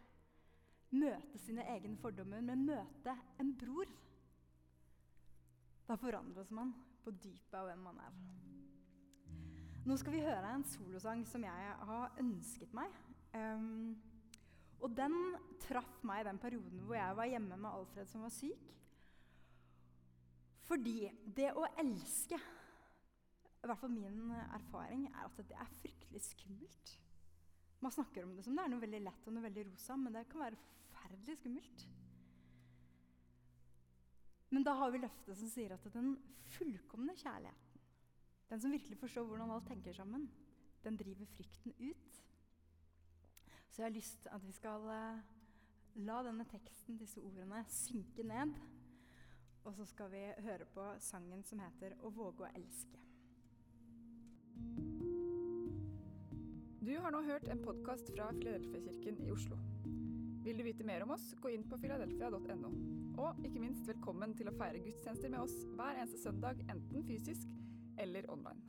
møte 0.95 1.43
sine 1.43 1.67
egne 1.75 1.99
fordommer, 1.99 2.47
men 2.47 2.63
møte 2.71 3.19
en 3.43 3.57
bror. 3.59 3.91
Da 5.91 5.99
forandres 5.99 6.55
man 6.55 6.77
på 7.03 7.11
dypet 7.11 7.59
av 7.59 7.73
hvem 7.73 7.89
man 7.91 8.05
er. 8.07 8.27
Nå 9.87 9.95
skal 10.01 10.17
vi 10.17 10.25
høre 10.25 10.49
en 10.51 10.65
solosang 10.67 11.21
som 11.31 11.45
jeg 11.47 11.75
har 11.89 12.17
ønsket 12.19 12.73
meg. 12.75 12.91
Um, 13.39 13.93
og 14.83 14.91
den 14.99 15.15
traff 15.63 16.01
meg 16.07 16.25
i 16.25 16.27
den 16.27 16.41
perioden 16.43 16.81
hvor 16.83 16.97
jeg 16.99 17.17
var 17.19 17.29
hjemme 17.31 17.59
med 17.61 17.71
Alfred 17.71 18.09
som 18.11 18.25
var 18.27 18.33
syk. 18.35 18.65
Fordi 20.67 20.97
det 21.37 21.53
å 21.55 21.69
elske, 21.79 22.39
i 23.63 23.69
hvert 23.69 23.79
fall 23.79 23.95
min 23.95 24.33
erfaring, 24.57 25.05
er 25.13 25.29
at 25.29 25.39
det 25.39 25.55
er 25.55 25.77
fryktelig 25.79 26.23
skummelt. 26.25 26.97
Man 27.79 27.95
snakker 27.95 28.27
om 28.27 28.35
det 28.35 28.43
som 28.43 28.59
det 28.59 28.65
er 28.65 28.73
noe 28.73 28.83
veldig 28.83 29.03
lett 29.05 29.31
og 29.31 29.37
noe 29.37 29.47
veldig 29.47 29.69
rosa, 29.69 29.99
men 30.01 30.17
det 30.17 30.25
kan 30.33 30.43
være 30.49 30.59
forferdelig 30.65 31.39
skummelt. 31.39 31.87
Men 34.51 34.67
da 34.67 34.75
har 34.81 34.91
vi 34.91 35.05
løftet 35.05 35.39
som 35.39 35.53
sier 35.53 35.77
at 35.77 35.87
den 35.95 36.17
fullkomne 36.57 37.15
kjærligheten, 37.15 37.66
den 38.51 38.61
som 38.61 38.73
virkelig 38.73 38.99
forstår 38.99 39.25
hvordan 39.27 39.51
alt 39.51 39.67
tenker 39.67 39.93
sammen, 39.93 40.31
den 40.85 40.97
driver 40.97 41.27
frykten 41.27 41.75
ut. 41.79 42.23
Så 43.69 43.83
jeg 43.83 43.87
har 43.87 43.95
lyst 43.95 44.23
til 44.23 44.31
at 44.33 44.47
vi 44.47 44.53
skal 44.53 44.81
uh, 44.81 45.19
la 46.07 46.23
denne 46.25 46.47
teksten, 46.49 46.99
disse 46.99 47.21
ordene, 47.21 47.65
synke 47.69 48.23
ned. 48.23 48.55
Og 49.65 49.75
så 49.75 49.85
skal 49.85 50.11
vi 50.13 50.23
høre 50.47 50.65
på 50.75 50.85
sangen 50.99 51.43
som 51.45 51.59
heter 51.59 51.97
'Å 51.99 52.11
våge 52.11 52.47
å 52.47 52.53
elske'. 52.55 53.03
Du 56.87 57.01
har 57.01 57.11
nå 57.11 57.23
hørt 57.23 57.49
en 57.49 57.63
podkast 57.63 58.13
fra 58.15 58.31
Filadelfia-kirken 58.33 59.19
i 59.27 59.31
Oslo. 59.31 59.57
Vil 60.45 60.59
du 60.59 60.63
vite 60.63 60.85
mer 60.85 61.03
om 61.03 61.11
oss, 61.11 61.35
gå 61.43 61.49
inn 61.49 61.65
på 61.69 61.77
filadelfia.no. 61.77 62.71
Og 63.19 63.45
ikke 63.45 63.61
minst 63.61 63.89
velkommen 63.89 64.37
til 64.39 64.49
å 64.49 64.55
feire 64.55 64.79
gudstjenester 64.85 65.29
med 65.29 65.41
oss 65.41 65.57
hver 65.75 65.99
eneste 65.99 66.23
søndag, 66.23 66.63
enten 66.71 67.03
fysisk 67.09 67.56
eller 67.99 68.31
online. 68.31 68.63